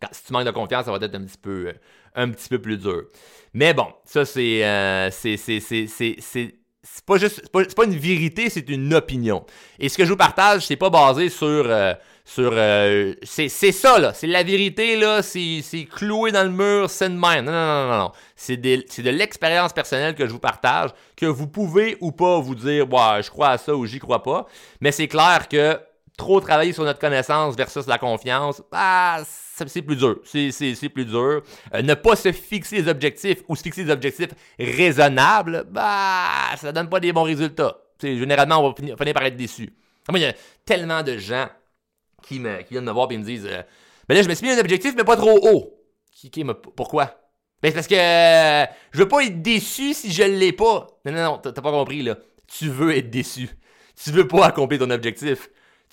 Quand, 0.00 0.08
si 0.10 0.24
tu 0.24 0.32
manques 0.32 0.46
de 0.46 0.50
confiance, 0.50 0.86
ça 0.86 0.90
va 0.90 1.04
être 1.04 1.14
un 1.14 1.24
petit 1.24 1.38
peu, 1.38 1.68
euh, 1.68 1.72
un 2.14 2.30
petit 2.30 2.48
peu 2.48 2.60
plus 2.60 2.78
dur. 2.78 3.04
Mais 3.54 3.74
bon, 3.74 3.86
ça 4.04 4.24
c'est, 4.24 5.10
c'est, 5.12 6.54
c'est 6.94 7.04
pas 7.06 7.16
juste 7.16 7.40
c'est 7.42 7.74
pas, 7.74 7.84
une 7.84 7.96
vérité, 7.96 8.50
c'est 8.50 8.68
une 8.68 8.92
opinion. 8.92 9.46
Et 9.78 9.88
ce 9.88 9.96
que 9.96 10.04
je 10.04 10.10
vous 10.10 10.16
partage, 10.16 10.66
c'est 10.66 10.76
pas 10.76 10.90
basé 10.90 11.30
sur 11.30 11.64
euh, 11.66 11.94
sur 12.22 12.50
euh, 12.52 13.14
c'est 13.22 13.48
ça 13.48 13.98
là, 13.98 14.12
c'est 14.12 14.26
la 14.26 14.42
vérité 14.42 14.96
là, 14.96 15.22
c'est 15.22 15.88
cloué 15.90 16.32
dans 16.32 16.44
le 16.44 16.50
mur, 16.50 16.90
c'est 16.90 17.08
de 17.08 17.14
même. 17.14 17.46
Non 17.46 17.52
non 17.52 17.66
non 17.66 17.88
non, 17.88 17.98
non. 17.98 18.12
c'est 18.36 18.58
de 18.58 19.10
l'expérience 19.10 19.72
personnelle 19.72 20.14
que 20.14 20.26
je 20.26 20.32
vous 20.32 20.38
partage 20.38 20.90
que 21.16 21.24
vous 21.24 21.48
pouvez 21.48 21.96
ou 22.00 22.12
pas 22.12 22.40
vous 22.40 22.54
dire 22.54 22.92
ouais, 22.92 23.22
je 23.22 23.30
crois 23.30 23.50
à 23.50 23.58
ça 23.58 23.74
ou 23.74 23.86
j'y 23.86 23.98
crois 23.98 24.22
pas, 24.22 24.46
mais 24.82 24.92
c'est 24.92 25.08
clair 25.08 25.48
que 25.48 25.78
trop 26.16 26.40
travailler 26.40 26.72
sur 26.72 26.84
notre 26.84 26.98
connaissance 26.98 27.56
versus 27.56 27.86
la 27.86 27.98
confiance, 27.98 28.62
bah, 28.70 29.22
c'est 29.24 29.82
plus 29.82 29.96
dur. 29.96 30.20
C'est 30.24 30.88
plus 30.88 31.04
dur. 31.04 31.42
Euh, 31.74 31.82
ne 31.82 31.94
pas 31.94 32.16
se 32.16 32.32
fixer 32.32 32.82
des 32.82 32.88
objectifs 32.88 33.42
ou 33.48 33.56
se 33.56 33.62
fixer 33.62 33.84
des 33.84 33.92
objectifs 33.92 34.30
raisonnables, 34.58 35.64
bah, 35.70 36.56
ça 36.56 36.72
donne 36.72 36.88
pas 36.88 37.00
des 37.00 37.12
bons 37.12 37.22
résultats. 37.22 37.76
généralement, 38.00 38.64
on 38.64 38.68
va 38.68 38.74
finir 38.74 38.96
par 38.96 39.24
être 39.24 39.36
déçu. 39.36 39.72
Moi, 40.08 40.18
il 40.18 40.22
y 40.22 40.26
a 40.26 40.34
tellement 40.64 41.02
de 41.02 41.16
gens 41.16 41.48
qui, 42.22 42.40
me, 42.40 42.62
qui 42.62 42.74
viennent 42.74 42.84
me 42.84 42.92
voir 42.92 43.10
et 43.10 43.18
me 43.18 43.24
disent 43.24 43.46
euh, 43.46 43.62
Ben 44.08 44.14
là, 44.14 44.22
je 44.22 44.28
me 44.28 44.34
suis 44.34 44.46
mis 44.46 44.52
un 44.52 44.58
objectif, 44.58 44.94
mais 44.96 45.04
pas 45.04 45.16
trop 45.16 45.38
haut. 45.42 45.78
Qui, 46.12 46.30
qui, 46.30 46.44
pourquoi? 46.76 47.22
Ben, 47.62 47.68
c'est 47.68 47.74
parce 47.74 47.86
que 47.86 48.74
je 48.92 48.98
veux 48.98 49.08
pas 49.08 49.24
être 49.24 49.40
déçu 49.40 49.94
si 49.94 50.12
je 50.12 50.24
l'ai 50.24 50.52
pas. 50.52 50.88
Non, 51.04 51.12
non, 51.12 51.22
non, 51.22 51.38
t'as 51.38 51.52
pas 51.52 51.70
compris, 51.70 52.02
là. 52.02 52.16
Tu 52.48 52.68
veux 52.68 52.96
être 52.96 53.10
déçu. 53.10 53.48
Tu 54.02 54.10
veux 54.10 54.26
pas 54.26 54.46
accomplir 54.46 54.80
ton 54.80 54.90
objectif. 54.90 55.48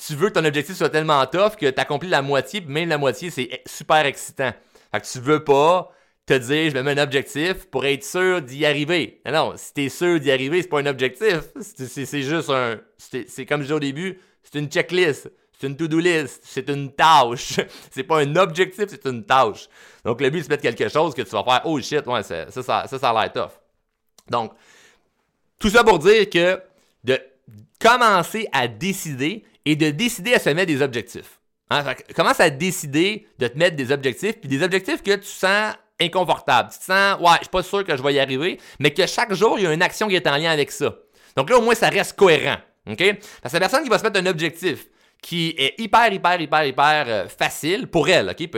Tu 0.05 0.15
veux 0.15 0.29
que 0.29 0.33
ton 0.33 0.45
objectif 0.45 0.75
soit 0.75 0.89
tellement 0.89 1.25
tough 1.25 1.55
que 1.57 1.69
t'accomplis 1.69 2.09
la 2.09 2.21
moitié, 2.21 2.62
puis 2.62 2.71
même 2.71 2.88
la 2.88 2.97
moitié, 2.97 3.29
c'est 3.29 3.62
super 3.65 4.05
excitant. 4.05 4.51
Fait 4.91 5.01
que 5.01 5.05
tu 5.05 5.19
veux 5.19 5.43
pas 5.43 5.91
te 6.25 6.33
dire, 6.33 6.71
je 6.71 6.77
me 6.77 6.83
mets 6.83 6.99
un 6.99 7.03
objectif 7.03 7.65
pour 7.69 7.85
être 7.85 8.03
sûr 8.03 8.41
d'y 8.41 8.65
arriver. 8.65 9.21
Non, 9.25 9.53
si 9.57 9.73
t'es 9.73 9.89
sûr 9.89 10.19
d'y 10.19 10.31
arriver, 10.31 10.62
c'est 10.62 10.69
pas 10.69 10.79
un 10.79 10.85
objectif. 10.85 11.41
C'est 11.59 12.21
juste 12.21 12.49
un. 12.49 12.79
C'est 12.97 13.45
comme 13.45 13.62
je 13.62 13.65
disais 13.65 13.73
au 13.73 13.79
début, 13.79 14.19
c'est 14.43 14.57
une 14.57 14.69
checklist. 14.69 15.29
C'est 15.59 15.67
une 15.67 15.75
to-do 15.75 15.99
list. 15.99 16.41
C'est 16.45 16.69
une 16.69 16.93
tâche. 16.93 17.59
c'est 17.91 18.03
pas 18.03 18.21
un 18.21 18.35
objectif, 18.38 18.85
c'est 18.88 19.05
une 19.05 19.25
tâche. 19.25 19.67
Donc, 20.05 20.21
le 20.21 20.29
but, 20.29 20.43
c'est 20.43 20.49
mettre 20.49 20.63
quelque 20.63 20.88
chose 20.88 21.13
que 21.13 21.21
tu 21.23 21.31
vas 21.31 21.43
faire, 21.43 21.62
oh 21.65 21.79
shit, 21.81 22.07
ouais, 22.07 22.23
ça, 22.23 22.49
ça, 22.49 22.63
ça, 22.63 22.88
ça, 22.88 23.09
a 23.09 23.13
l'air 23.13 23.33
tough. 23.33 23.59
Donc, 24.29 24.53
tout 25.57 25.69
ça 25.69 25.83
pour 25.83 25.99
dire 25.99 26.29
que 26.29 26.62
de 27.03 27.19
commencer 27.79 28.47
à 28.53 28.67
décider 28.67 29.43
et 29.69 29.75
de 29.75 29.91
décider 29.91 30.34
à 30.34 30.39
se 30.39 30.49
mettre 30.49 30.65
des 30.65 30.82
objectifs. 30.82 31.39
Hein? 31.69 31.84
commence 32.15 32.39
à 32.39 32.49
décider 32.49 33.27
de 33.38 33.47
te 33.47 33.55
mettre 33.55 33.75
des 33.75 33.91
objectifs, 33.91 34.39
puis 34.39 34.49
des 34.49 34.63
objectifs 34.63 35.03
que 35.03 35.15
tu 35.15 35.27
sens 35.27 35.75
inconfortable. 36.01 36.69
Tu 36.73 36.79
te 36.79 36.86
sens, 36.86 37.19
ouais, 37.19 37.36
je 37.38 37.43
suis 37.43 37.49
pas 37.51 37.62
sûr 37.62 37.84
que 37.84 37.95
je 37.95 38.01
vais 38.01 38.15
y 38.15 38.19
arriver, 38.19 38.60
mais 38.79 38.91
que 38.91 39.05
chaque 39.05 39.32
jour, 39.36 39.60
il 39.60 39.65
y 39.65 39.67
a 39.67 39.73
une 39.73 39.84
action 39.84 40.08
qui 40.08 40.15
est 40.15 40.25
en 40.25 40.38
lien 40.38 40.49
avec 40.49 40.71
ça. 40.71 40.95
Donc 41.36 41.51
là, 41.51 41.60
au 41.60 41.62
moins, 41.62 41.75
ça 41.75 41.89
reste 41.89 42.17
cohérent. 42.17 42.58
OK? 42.89 43.19
Parce 43.43 43.53
que 43.53 43.58
la 43.58 43.60
personne 43.60 43.84
qui 43.84 43.89
va 43.89 43.99
se 43.99 44.03
mettre 44.03 44.19
un 44.19 44.25
objectif 44.25 44.88
qui 45.21 45.53
est 45.55 45.75
hyper, 45.77 46.12
hyper, 46.12 46.41
hyper, 46.41 46.65
hyper 46.65 47.05
euh, 47.08 47.27
facile 47.27 47.86
pour 47.86 48.10
elle, 48.10 48.29
OK? 48.29 48.49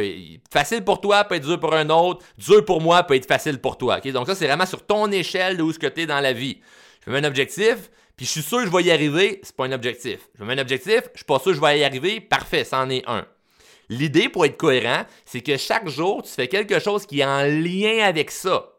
facile 0.50 0.86
pour 0.86 1.02
toi 1.02 1.26
peut 1.26 1.36
être 1.36 1.46
dur 1.46 1.60
pour 1.60 1.74
un 1.74 1.90
autre, 1.90 2.24
dur 2.38 2.64
pour 2.64 2.80
moi 2.80 3.04
peut 3.04 3.16
être 3.16 3.26
facile 3.26 3.60
pour 3.60 3.78
toi, 3.78 3.98
OK? 3.98 4.10
Donc 4.14 4.28
ça, 4.28 4.36
c'est 4.36 4.48
vraiment 4.48 4.66
sur 4.66 4.86
ton 4.86 5.12
échelle 5.12 5.58
de 5.58 5.64
où 5.64 5.74
ce 5.74 5.80
que 5.80 5.88
tu 5.88 6.02
es 6.02 6.06
dans 6.06 6.22
la 6.22 6.32
vie. 6.32 6.62
Je 7.06 7.10
me 7.10 7.16
mets 7.20 7.26
un 7.26 7.28
objectif, 7.28 7.90
puis 8.22 8.28
je 8.28 8.34
suis 8.34 8.44
sûr 8.44 8.60
que 8.60 8.68
je 8.68 8.72
vais 8.72 8.84
y 8.84 8.92
arriver, 8.92 9.40
c'est 9.42 9.56
pas 9.56 9.66
un 9.66 9.72
objectif. 9.72 10.20
Je 10.38 10.44
me 10.44 10.48
mets 10.48 10.54
un 10.54 10.62
objectif, 10.62 11.02
je 11.12 11.18
suis 11.18 11.26
pas 11.26 11.40
sûr 11.40 11.54
que 11.54 11.54
je 11.56 11.60
vais 11.60 11.80
y 11.80 11.84
arriver, 11.84 12.22
parfait, 12.22 12.64
c'en 12.64 12.88
est 12.92 13.02
un. 13.08 13.26
L'idée 13.90 14.30
pour 14.30 14.46
être 14.46 14.58
cohérent, 14.58 15.06
c'est 15.26 15.42
que 15.42 15.58
chaque 15.58 15.90
jour, 15.90 16.22
tu 16.22 16.30
fais 16.30 16.48
quelque 16.48 16.78
chose 16.78 17.08
qui 17.08 17.22
est 17.22 17.26
en 17.26 17.42
lien 17.42 18.06
avec 18.06 18.30
ça. 18.30 18.74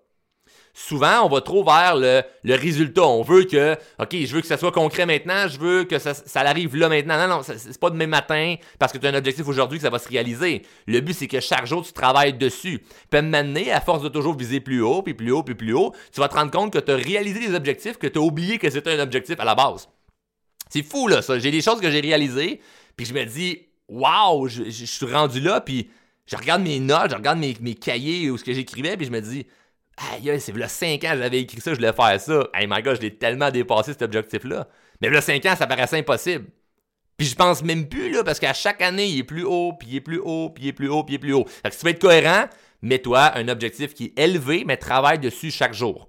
Souvent, 0.75 1.27
on 1.27 1.29
va 1.29 1.43
trop 1.43 1.63
vers 1.63 1.97
le, 1.97 2.23
résultat. 2.45 3.03
On 3.03 3.23
veut 3.23 3.45
que, 3.45 3.77
OK, 3.99 4.17
je 4.17 4.35
veux 4.35 4.41
que 4.41 4.47
ça 4.47 4.57
soit 4.57 4.73
concret 4.73 5.05
maintenant, 5.05 5.47
je 5.47 5.59
veux 5.59 5.85
que 5.85 5.99
ça, 5.99 6.15
ça 6.15 6.41
arrive 6.41 6.77
là 6.77 6.89
maintenant. 6.89 7.19
Non, 7.19 7.37
non, 7.37 7.43
c'est 7.43 7.79
pas 7.79 7.91
demain 7.91 8.07
matin 8.07 8.55
parce 8.79 8.91
que 8.91 8.99
tu 8.99 9.07
as 9.07 9.11
un 9.11 9.15
objectif 9.15 9.47
aujourd'hui 9.47 9.79
que 9.79 9.85
ça 9.85 9.91
va 9.91 9.99
se 9.99 10.09
réaliser. 10.09 10.63
Le 10.87 11.01
but, 11.01 11.13
c'est 11.13 11.29
que 11.29 11.41
chaque 11.41 11.67
jour, 11.67 11.85
tu 11.85 11.93
travailles 11.93 12.33
dessus. 12.33 12.83
Puis 13.11 13.21
maintenant, 13.21 13.61
à 13.71 13.81
force 13.81 14.03
de 14.03 14.09
toujours 14.09 14.35
viser 14.35 14.61
plus 14.61 14.81
haut, 14.81 15.03
puis 15.03 15.13
plus 15.13 15.31
haut, 15.31 15.43
puis 15.43 15.55
plus 15.55 15.75
haut, 15.75 15.93
tu 16.13 16.21
vas 16.21 16.29
te 16.29 16.35
rendre 16.35 16.51
compte 16.51 16.73
que 16.73 16.79
tu 16.79 16.91
as 16.91 16.97
réalisé 16.97 17.41
des 17.41 17.55
objectifs 17.55 17.99
que 17.99 18.07
tu 18.07 18.19
as 18.19 18.23
oublié 18.23 18.59
que 18.59 18.71
c'était 18.71 18.99
un 18.99 19.01
objectif 19.01 19.39
à 19.41 19.45
la 19.45 19.55
base. 19.55 19.89
C'est 20.71 20.83
fou, 20.83 21.07
là, 21.07 21.21
ça. 21.21 21.39
J'ai 21.39 21.51
des 21.51 21.61
choses 21.61 21.81
que 21.81 21.91
j'ai 21.91 22.01
réalisées, 22.01 22.61
puis 22.97 23.05
je 23.05 23.13
me 23.13 23.25
dis, 23.25 23.67
waouh, 23.89 24.49
je, 24.49 24.71
suis 24.71 25.07
rendu 25.07 25.41
là, 25.41 25.61
puis 25.61 25.91
je 26.25 26.35
regarde 26.35 26.63
mes 26.63 26.81
notes, 26.81 27.11
je 27.11 27.17
regarde 27.17 27.39
mes, 27.39 27.75
cahiers 27.75 28.31
ou 28.31 28.39
ce 28.39 28.45
que 28.45 28.55
j'écrivais, 28.55 28.97
puis 28.97 29.05
je 29.05 29.11
me 29.11 29.21
dis, 29.21 29.47
aïe, 29.96 30.40
c'est 30.40 30.57
là 30.57 30.68
5 30.68 31.05
ans, 31.05 31.14
j'avais 31.16 31.40
écrit 31.40 31.61
ça, 31.61 31.72
je 31.72 31.76
voulais 31.76 31.92
faire 31.92 32.20
ça. 32.20 32.48
Hey 32.55 32.66
my 32.68 32.83
god, 32.83 32.96
je 32.96 33.02
l'ai 33.02 33.16
tellement 33.16 33.50
dépassé 33.50 33.92
cet 33.92 34.02
objectif-là. 34.02 34.68
Mais 35.00 35.11
là, 35.11 35.20
5 35.20 35.44
ans, 35.46 35.57
ça 35.57 35.66
paraissait 35.66 35.98
impossible. 35.98 36.46
Puis 37.16 37.26
je 37.26 37.35
pense 37.35 37.62
même 37.62 37.88
plus, 37.88 38.11
là, 38.11 38.24
parce 38.24 38.40
qu'à 38.40 38.55
chaque 38.55 38.83
année, 38.83 39.07
il 39.07 39.18
est 39.20 39.24
plus 39.24 39.44
haut, 39.44 39.74
puis 39.78 39.88
il 39.90 39.96
est 39.96 40.00
plus 40.00 40.18
haut, 40.18 40.50
puis 40.50 40.64
il 40.64 40.68
est 40.68 40.72
plus 40.72 40.88
haut, 40.88 41.05
puis 41.05 41.14
il 41.14 41.16
est 41.16 41.20
plus 41.20 41.33
haut. 41.35 41.44
Fait 41.44 41.68
que 41.68 41.74
si 41.74 41.81
tu 41.81 41.87
veux 41.87 41.92
être 41.92 42.00
cohérent, 42.00 42.46
mets-toi 42.83 43.37
un 43.37 43.48
objectif 43.48 43.94
qui 43.94 44.07
est 44.07 44.18
élevé, 44.18 44.64
mais 44.66 44.76
travaille 44.76 45.18
dessus 45.18 45.50
chaque 45.50 45.74
jour. 45.74 46.09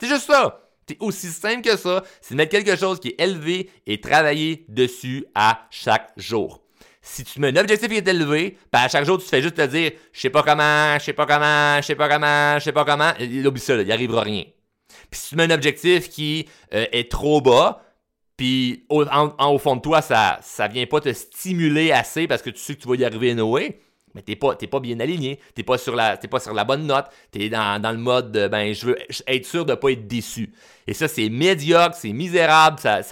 C'est 0.00 0.08
juste 0.08 0.26
ça. 0.26 0.60
C'est 0.88 0.98
aussi 1.00 1.28
simple 1.28 1.62
que 1.62 1.76
ça, 1.76 2.02
c'est 2.20 2.34
mettre 2.34 2.52
quelque 2.52 2.76
chose 2.76 3.00
qui 3.00 3.08
est 3.08 3.20
élevé 3.20 3.70
et 3.86 4.00
travailler 4.00 4.66
dessus 4.68 5.24
à 5.34 5.66
chaque 5.70 6.12
jour 6.16 6.63
si 7.06 7.22
tu 7.22 7.38
mets 7.38 7.48
un 7.48 7.56
objectif 7.60 7.88
qui 7.88 7.96
est 7.96 8.08
élevé, 8.08 8.56
ben 8.72 8.80
à 8.80 8.88
chaque 8.88 9.04
jour, 9.04 9.18
tu 9.18 9.26
fais 9.26 9.42
juste 9.42 9.56
te 9.56 9.66
dire, 9.66 9.92
je 10.10 10.20
sais 10.20 10.30
pas 10.30 10.42
comment, 10.42 10.98
je 10.98 11.04
sais 11.04 11.12
pas 11.12 11.26
comment, 11.26 11.76
je 11.76 11.86
sais 11.86 11.94
pas 11.94 12.08
comment, 12.08 12.58
je 12.58 12.64
sais 12.64 12.72
pas 12.72 12.84
comment, 12.86 13.12
il 13.20 13.46
oublie 13.46 13.60
ça, 13.60 13.74
il 13.74 13.92
arrivera 13.92 14.22
rien. 14.22 14.44
Puis 15.10 15.20
si 15.20 15.28
tu 15.28 15.36
mets 15.36 15.44
un 15.44 15.50
objectif 15.50 16.08
qui 16.08 16.48
euh, 16.72 16.86
est 16.92 17.10
trop 17.10 17.42
bas, 17.42 17.82
puis 18.38 18.86
au, 18.88 19.04
au 19.04 19.58
fond 19.58 19.76
de 19.76 19.82
toi, 19.82 20.00
ça, 20.00 20.38
ça 20.40 20.66
vient 20.66 20.86
pas 20.86 21.00
te 21.00 21.12
stimuler 21.12 21.92
assez 21.92 22.26
parce 22.26 22.40
que 22.40 22.48
tu 22.48 22.58
sais 22.58 22.74
que 22.74 22.80
tu 22.80 22.88
vas 22.88 22.96
y 22.96 23.04
arriver 23.04 23.34
mais 24.14 24.22
t'es 24.22 24.36
pas, 24.36 24.54
pas 24.54 24.80
bien 24.80 24.98
aligné, 25.00 25.40
t'es 25.54 25.62
pas 25.62 25.76
sur 25.76 25.94
la, 25.94 26.16
pas 26.16 26.40
sur 26.40 26.54
la 26.54 26.64
bonne 26.64 26.86
note, 26.86 27.06
t'es 27.32 27.50
dans, 27.50 27.82
dans 27.82 27.90
le 27.90 27.98
mode 27.98 28.32
de, 28.32 28.48
ben, 28.48 28.72
je 28.72 28.86
veux 28.86 28.98
être 29.26 29.44
sûr 29.44 29.66
de 29.66 29.74
pas 29.74 29.90
être 29.90 30.06
déçu. 30.06 30.52
Et 30.86 30.94
ça, 30.94 31.08
c'est 31.08 31.28
médiocre, 31.28 31.96
c'est 31.96 32.12
misérable, 32.12 32.78
ça 32.78 33.02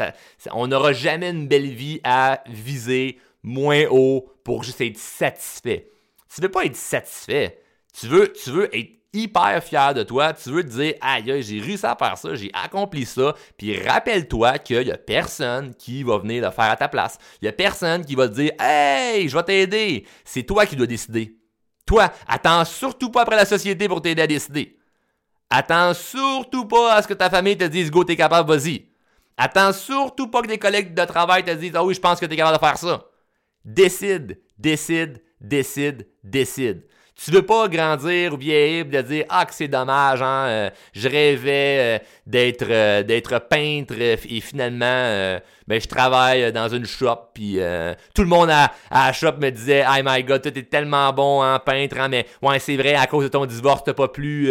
on 0.52 0.68
n'aura 0.68 0.92
jamais 0.92 1.31
une 1.31 1.46
belle 1.46 1.68
vie 1.68 2.00
à 2.05 2.42
viser 2.48 3.18
moins 3.42 3.85
haut 3.90 4.28
pour 4.44 4.62
juste 4.62 4.81
être 4.81 4.98
satisfait. 4.98 5.90
Tu 6.35 6.40
veux 6.40 6.48
pas 6.48 6.64
être 6.64 6.76
satisfait. 6.76 7.61
Tu 7.98 8.07
veux, 8.07 8.33
tu 8.33 8.50
veux 8.50 8.74
être 8.74 8.90
hyper 9.12 9.62
fier 9.62 9.94
de 9.94 10.02
toi. 10.02 10.33
Tu 10.33 10.50
veux 10.50 10.62
te 10.62 10.68
dire, 10.68 10.94
aïe, 11.00 11.42
j'ai 11.42 11.61
réussi 11.61 11.85
à 11.85 11.96
faire 11.96 12.16
ça, 12.16 12.35
j'ai 12.35 12.50
accompli 12.55 13.05
ça. 13.05 13.35
Puis 13.57 13.78
rappelle-toi 13.87 14.59
qu'il 14.59 14.87
y 14.87 14.92
a 14.92 14.96
personne 14.96 15.74
qui 15.74 16.02
va 16.02 16.18
venir 16.18 16.44
le 16.44 16.50
faire 16.50 16.70
à 16.70 16.76
ta 16.76 16.88
place. 16.88 17.18
Il 17.40 17.44
y 17.44 17.48
a 17.48 17.52
personne 17.52 18.05
qui 18.05 18.14
va 18.14 18.28
te 18.28 18.35
dire, 18.35 18.52
hey, 18.59 19.28
je 19.28 19.37
vais 19.37 19.42
t'aider. 19.42 20.07
C'est 20.24 20.44
toi 20.44 20.66
qui 20.66 20.76
dois 20.76 20.87
décider. 20.87 21.37
Toi, 21.87 22.12
attends 22.26 22.64
surtout 22.64 23.11
pas 23.11 23.22
après 23.22 23.37
la 23.37 23.44
société 23.44 23.88
pour 23.88 24.00
t'aider 24.00 24.22
à 24.22 24.26
décider. 24.26 24.78
Attends 25.50 25.92
surtout 25.92 26.64
pas 26.64 26.94
à 26.94 27.02
ce 27.02 27.09
que 27.09 27.14
ta 27.14 27.28
famille 27.28 27.59
te 27.59 27.64
dise, 27.64 27.90
go, 27.90 28.05
t'es 28.05 28.16
capable, 28.16 28.48
vas-y. 28.48 28.87
Attends 29.37 29.72
surtout 29.72 30.28
pas 30.28 30.40
que 30.40 30.46
tes 30.46 30.59
collègues 30.59 30.94
de 30.94 31.05
travail 31.05 31.44
te 31.44 31.50
disent, 31.50 31.72
ah 31.74 31.85
oui, 31.85 31.94
je 31.94 32.00
pense 32.00 32.18
que 32.18 32.26
t'es 32.26 32.37
capable 32.37 32.57
de 32.57 32.64
faire 32.64 32.78
ça. 32.78 33.05
Décide, 33.64 34.40
décide, 34.59 35.22
décide, 35.40 36.07
décide. 36.25 36.83
Tu 37.14 37.31
veux 37.31 37.42
pas 37.42 37.68
grandir 37.68 38.35
ou 38.35 38.37
vieillir 38.37 38.87
de 38.87 39.01
dire 39.03 39.27
ah 39.29 39.44
que 39.44 39.55
c'est 39.55 39.68
dommage 39.68 40.22
hein, 40.22 40.46
euh, 40.48 40.70
je 40.92 41.09
rêvais 41.09 41.77
euh, 41.79 41.98
d'être 42.27 42.66
euh, 42.68 43.03
d'être 43.05 43.38
peintre 43.48 43.94
et 44.01 44.40
finalement 44.40 45.38
ben 45.68 45.81
je 45.81 45.87
travaille 45.87 46.53
dans 46.53 46.68
une 46.68 46.87
shop 46.87 47.31
puis 47.35 47.59
tout 48.14 48.22
le 48.22 48.29
monde 48.29 48.51
à, 48.51 48.72
à, 48.90 49.09
la 49.09 49.12
shop 49.12 49.37
me 49.38 49.51
disait 49.51 49.85
oh 49.87 50.03
my 50.05 50.25
god 50.25 50.42
toi 50.42 50.51
t'es 50.51 50.64
tellement 50.64 51.12
bon 51.12 51.44
en 51.44 51.61
peintre 51.61 52.01
hein, 52.01 52.09
mais 52.09 52.27
ouais 52.40 52.59
c'est 52.59 52.77
vrai 52.77 52.94
à 52.94 53.07
cause 53.07 53.25
de 53.25 53.29
ton 53.29 53.46
divorce 53.46 53.85
t'as 53.85 53.94
pas 53.94 54.09
pu 54.09 54.51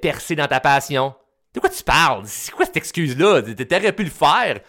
percer 0.00 0.36
dans 0.36 0.46
ta 0.46 0.60
passion. 0.60 1.14
De 1.52 1.58
quoi 1.58 1.70
tu 1.70 1.82
parles? 1.82 2.22
C'est 2.26 2.52
quoi 2.52 2.66
cette 2.66 2.76
excuse 2.76 3.18
là 3.18 3.42
T'aurais 3.42 3.92
pu 3.92 4.04
le 4.04 4.10
faire. 4.10 4.60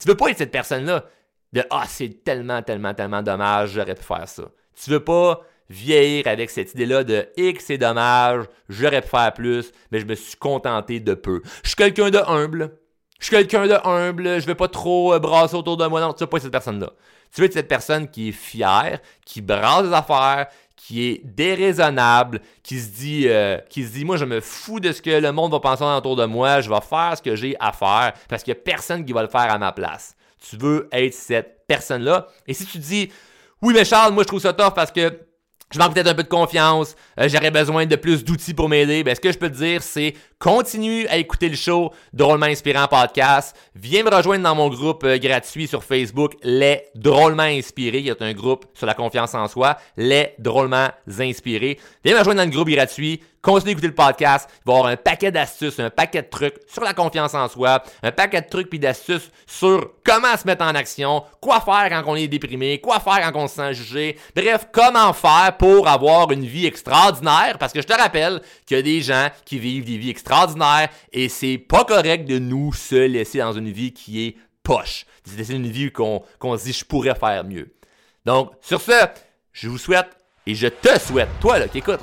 Tu 0.00 0.08
veux 0.08 0.16
pas 0.16 0.30
être 0.30 0.38
cette 0.38 0.50
personne 0.50 0.86
là 0.86 1.04
de 1.52 1.64
Ah, 1.70 1.84
c'est 1.86 2.24
tellement, 2.24 2.62
tellement, 2.62 2.94
tellement 2.94 3.22
dommage, 3.22 3.70
j'aurais 3.70 3.94
pu 3.94 4.04
faire 4.04 4.28
ça. 4.28 4.44
Tu 4.82 4.90
veux 4.90 5.04
pas 5.04 5.40
vieillir 5.68 6.26
avec 6.26 6.50
cette 6.50 6.74
idée-là 6.74 7.04
de 7.04 7.28
X, 7.36 7.64
c'est 7.66 7.78
dommage, 7.78 8.44
j'aurais 8.68 9.02
pu 9.02 9.08
faire 9.08 9.32
plus, 9.32 9.72
mais 9.90 10.00
je 10.00 10.06
me 10.06 10.14
suis 10.14 10.36
contenté 10.36 11.00
de 11.00 11.14
peu. 11.14 11.42
Je 11.62 11.68
suis 11.68 11.76
quelqu'un 11.76 12.10
de 12.10 12.18
humble. 12.18 12.76
Je 13.18 13.26
suis 13.26 13.36
quelqu'un 13.36 13.68
de 13.68 13.78
humble, 13.86 14.40
je 14.40 14.46
vais 14.46 14.56
pas 14.56 14.66
trop 14.66 15.14
euh, 15.14 15.20
brasser 15.20 15.54
autour 15.54 15.76
de 15.76 15.86
moi. 15.86 16.00
Non, 16.00 16.12
tu 16.12 16.24
veux 16.24 16.26
pas 16.26 16.38
être 16.38 16.42
cette 16.42 16.52
personne-là. 16.52 16.90
Tu 17.32 17.40
veux 17.40 17.46
être 17.46 17.52
cette 17.52 17.68
personne 17.68 18.08
qui 18.08 18.30
est 18.30 18.32
fière, 18.32 18.98
qui 19.24 19.40
brasse 19.40 19.84
des 19.84 19.94
affaires, 19.94 20.48
qui 20.74 21.06
est 21.06 21.20
déraisonnable, 21.24 22.40
qui 22.64 22.80
se 22.80 22.90
dit, 22.90 23.28
euh, 23.28 23.58
qui 23.70 23.84
se 23.84 23.92
dit, 23.92 24.04
moi 24.04 24.16
je 24.16 24.24
me 24.24 24.40
fous 24.40 24.80
de 24.80 24.90
ce 24.90 25.00
que 25.00 25.10
le 25.10 25.30
monde 25.30 25.52
va 25.52 25.60
penser 25.60 25.84
autour 25.84 26.16
de 26.16 26.24
moi, 26.24 26.60
je 26.60 26.68
vais 26.68 26.80
faire 26.80 27.16
ce 27.16 27.22
que 27.22 27.36
j'ai 27.36 27.54
à 27.60 27.70
faire 27.70 28.12
parce 28.28 28.42
qu'il 28.42 28.52
n'y 28.52 28.58
a 28.58 28.62
personne 28.62 29.04
qui 29.04 29.12
va 29.12 29.22
le 29.22 29.28
faire 29.28 29.52
à 29.52 29.58
ma 29.58 29.70
place. 29.70 30.16
Tu 30.48 30.56
veux 30.56 30.88
être 30.92 31.14
cette 31.14 31.66
personne-là. 31.66 32.28
Et 32.46 32.54
si 32.54 32.66
tu 32.66 32.78
dis, 32.78 33.10
oui, 33.60 33.74
mais 33.74 33.84
Charles, 33.84 34.12
moi 34.12 34.22
je 34.24 34.28
trouve 34.28 34.40
ça 34.40 34.52
tough 34.52 34.74
parce 34.74 34.90
que 34.90 35.12
je 35.72 35.78
manque 35.78 35.94
peut-être 35.94 36.08
un 36.08 36.14
peu 36.14 36.22
de 36.22 36.28
confiance, 36.28 36.94
euh, 37.18 37.28
j'aurais 37.28 37.50
besoin 37.50 37.86
de 37.86 37.96
plus 37.96 38.24
d'outils 38.24 38.54
pour 38.54 38.68
m'aider. 38.68 39.02
Ben, 39.04 39.14
ce 39.14 39.20
que 39.20 39.32
je 39.32 39.38
peux 39.38 39.50
te 39.50 39.56
dire, 39.56 39.82
c'est 39.82 40.14
continue 40.42 41.06
à 41.06 41.18
écouter 41.18 41.48
le 41.48 41.54
show 41.54 41.92
Drôlement 42.12 42.46
Inspirant 42.46 42.88
Podcast. 42.88 43.56
Viens 43.76 44.02
me 44.02 44.12
rejoindre 44.12 44.42
dans 44.42 44.56
mon 44.56 44.68
groupe 44.70 45.04
euh, 45.04 45.16
gratuit 45.16 45.68
sur 45.68 45.84
Facebook, 45.84 46.32
Les 46.42 46.82
Drôlement 46.96 47.44
Inspirés. 47.44 47.98
Il 47.98 48.06
y 48.06 48.10
a 48.10 48.16
un 48.18 48.32
groupe 48.32 48.66
sur 48.74 48.86
la 48.88 48.94
confiance 48.94 49.36
en 49.36 49.46
soi, 49.46 49.76
Les 49.96 50.34
Drôlement 50.40 50.88
Inspirés. 51.20 51.78
Viens 52.04 52.14
me 52.14 52.18
rejoindre 52.18 52.40
dans 52.40 52.46
le 52.46 52.50
groupe 52.50 52.70
gratuit. 52.70 53.22
Continue 53.40 53.74
d'écouter 53.74 53.88
le 53.88 53.94
podcast. 53.94 54.48
Il 54.52 54.68
va 54.68 54.72
y 54.72 54.76
avoir 54.76 54.92
un 54.92 54.96
paquet 54.96 55.32
d'astuces, 55.32 55.80
un 55.80 55.90
paquet 55.90 56.22
de 56.22 56.28
trucs 56.28 56.54
sur 56.68 56.84
la 56.84 56.94
confiance 56.94 57.34
en 57.34 57.48
soi, 57.48 57.82
un 58.04 58.12
paquet 58.12 58.40
de 58.40 58.48
trucs 58.48 58.70
puis 58.70 58.78
d'astuces 58.78 59.32
sur 59.48 59.94
comment 60.04 60.36
se 60.36 60.46
mettre 60.46 60.64
en 60.64 60.76
action, 60.76 61.24
quoi 61.40 61.60
faire 61.60 61.88
quand 61.90 62.04
on 62.06 62.14
est 62.14 62.28
déprimé, 62.28 62.78
quoi 62.80 63.00
faire 63.00 63.32
quand 63.32 63.42
on 63.42 63.48
se 63.48 63.56
sent 63.56 63.74
jugé. 63.74 64.16
Bref, 64.36 64.68
comment 64.70 65.12
faire 65.12 65.56
pour 65.58 65.88
avoir 65.88 66.30
une 66.30 66.44
vie 66.44 66.66
extraordinaire? 66.66 67.56
Parce 67.58 67.72
que 67.72 67.82
je 67.82 67.86
te 67.88 67.94
rappelle 67.94 68.40
qu'il 68.64 68.76
y 68.76 68.80
a 68.80 68.82
des 68.84 69.00
gens 69.00 69.26
qui 69.44 69.58
vivent 69.58 69.86
des 69.86 69.98
vies 69.98 70.10
extraordinaires 70.10 70.31
et 71.12 71.28
c'est 71.28 71.58
pas 71.58 71.84
correct 71.84 72.26
de 72.26 72.38
nous 72.38 72.72
se 72.72 72.94
laisser 72.94 73.38
dans 73.38 73.52
une 73.52 73.70
vie 73.70 73.92
qui 73.92 74.26
est 74.26 74.36
poche. 74.62 75.06
De 75.26 75.52
une 75.52 75.66
vie 75.66 75.92
qu'on 75.92 76.22
se 76.58 76.64
dit 76.64 76.72
je 76.72 76.84
pourrais 76.84 77.14
faire 77.14 77.44
mieux. 77.44 77.72
Donc, 78.24 78.52
sur 78.60 78.80
ce, 78.80 78.92
je 79.52 79.68
vous 79.68 79.78
souhaite 79.78 80.10
et 80.46 80.54
je 80.54 80.68
te 80.68 80.98
souhaite, 80.98 81.28
toi 81.40 81.58
là, 81.58 81.68
qui 81.68 81.78
écoutes, 81.78 82.00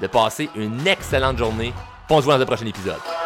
de 0.00 0.06
passer 0.06 0.48
une 0.54 0.86
excellente 0.86 1.38
journée. 1.38 1.72
On 2.08 2.18
se 2.20 2.24
voit 2.24 2.34
dans 2.34 2.40
le 2.40 2.46
prochain 2.46 2.66
épisode. 2.66 3.25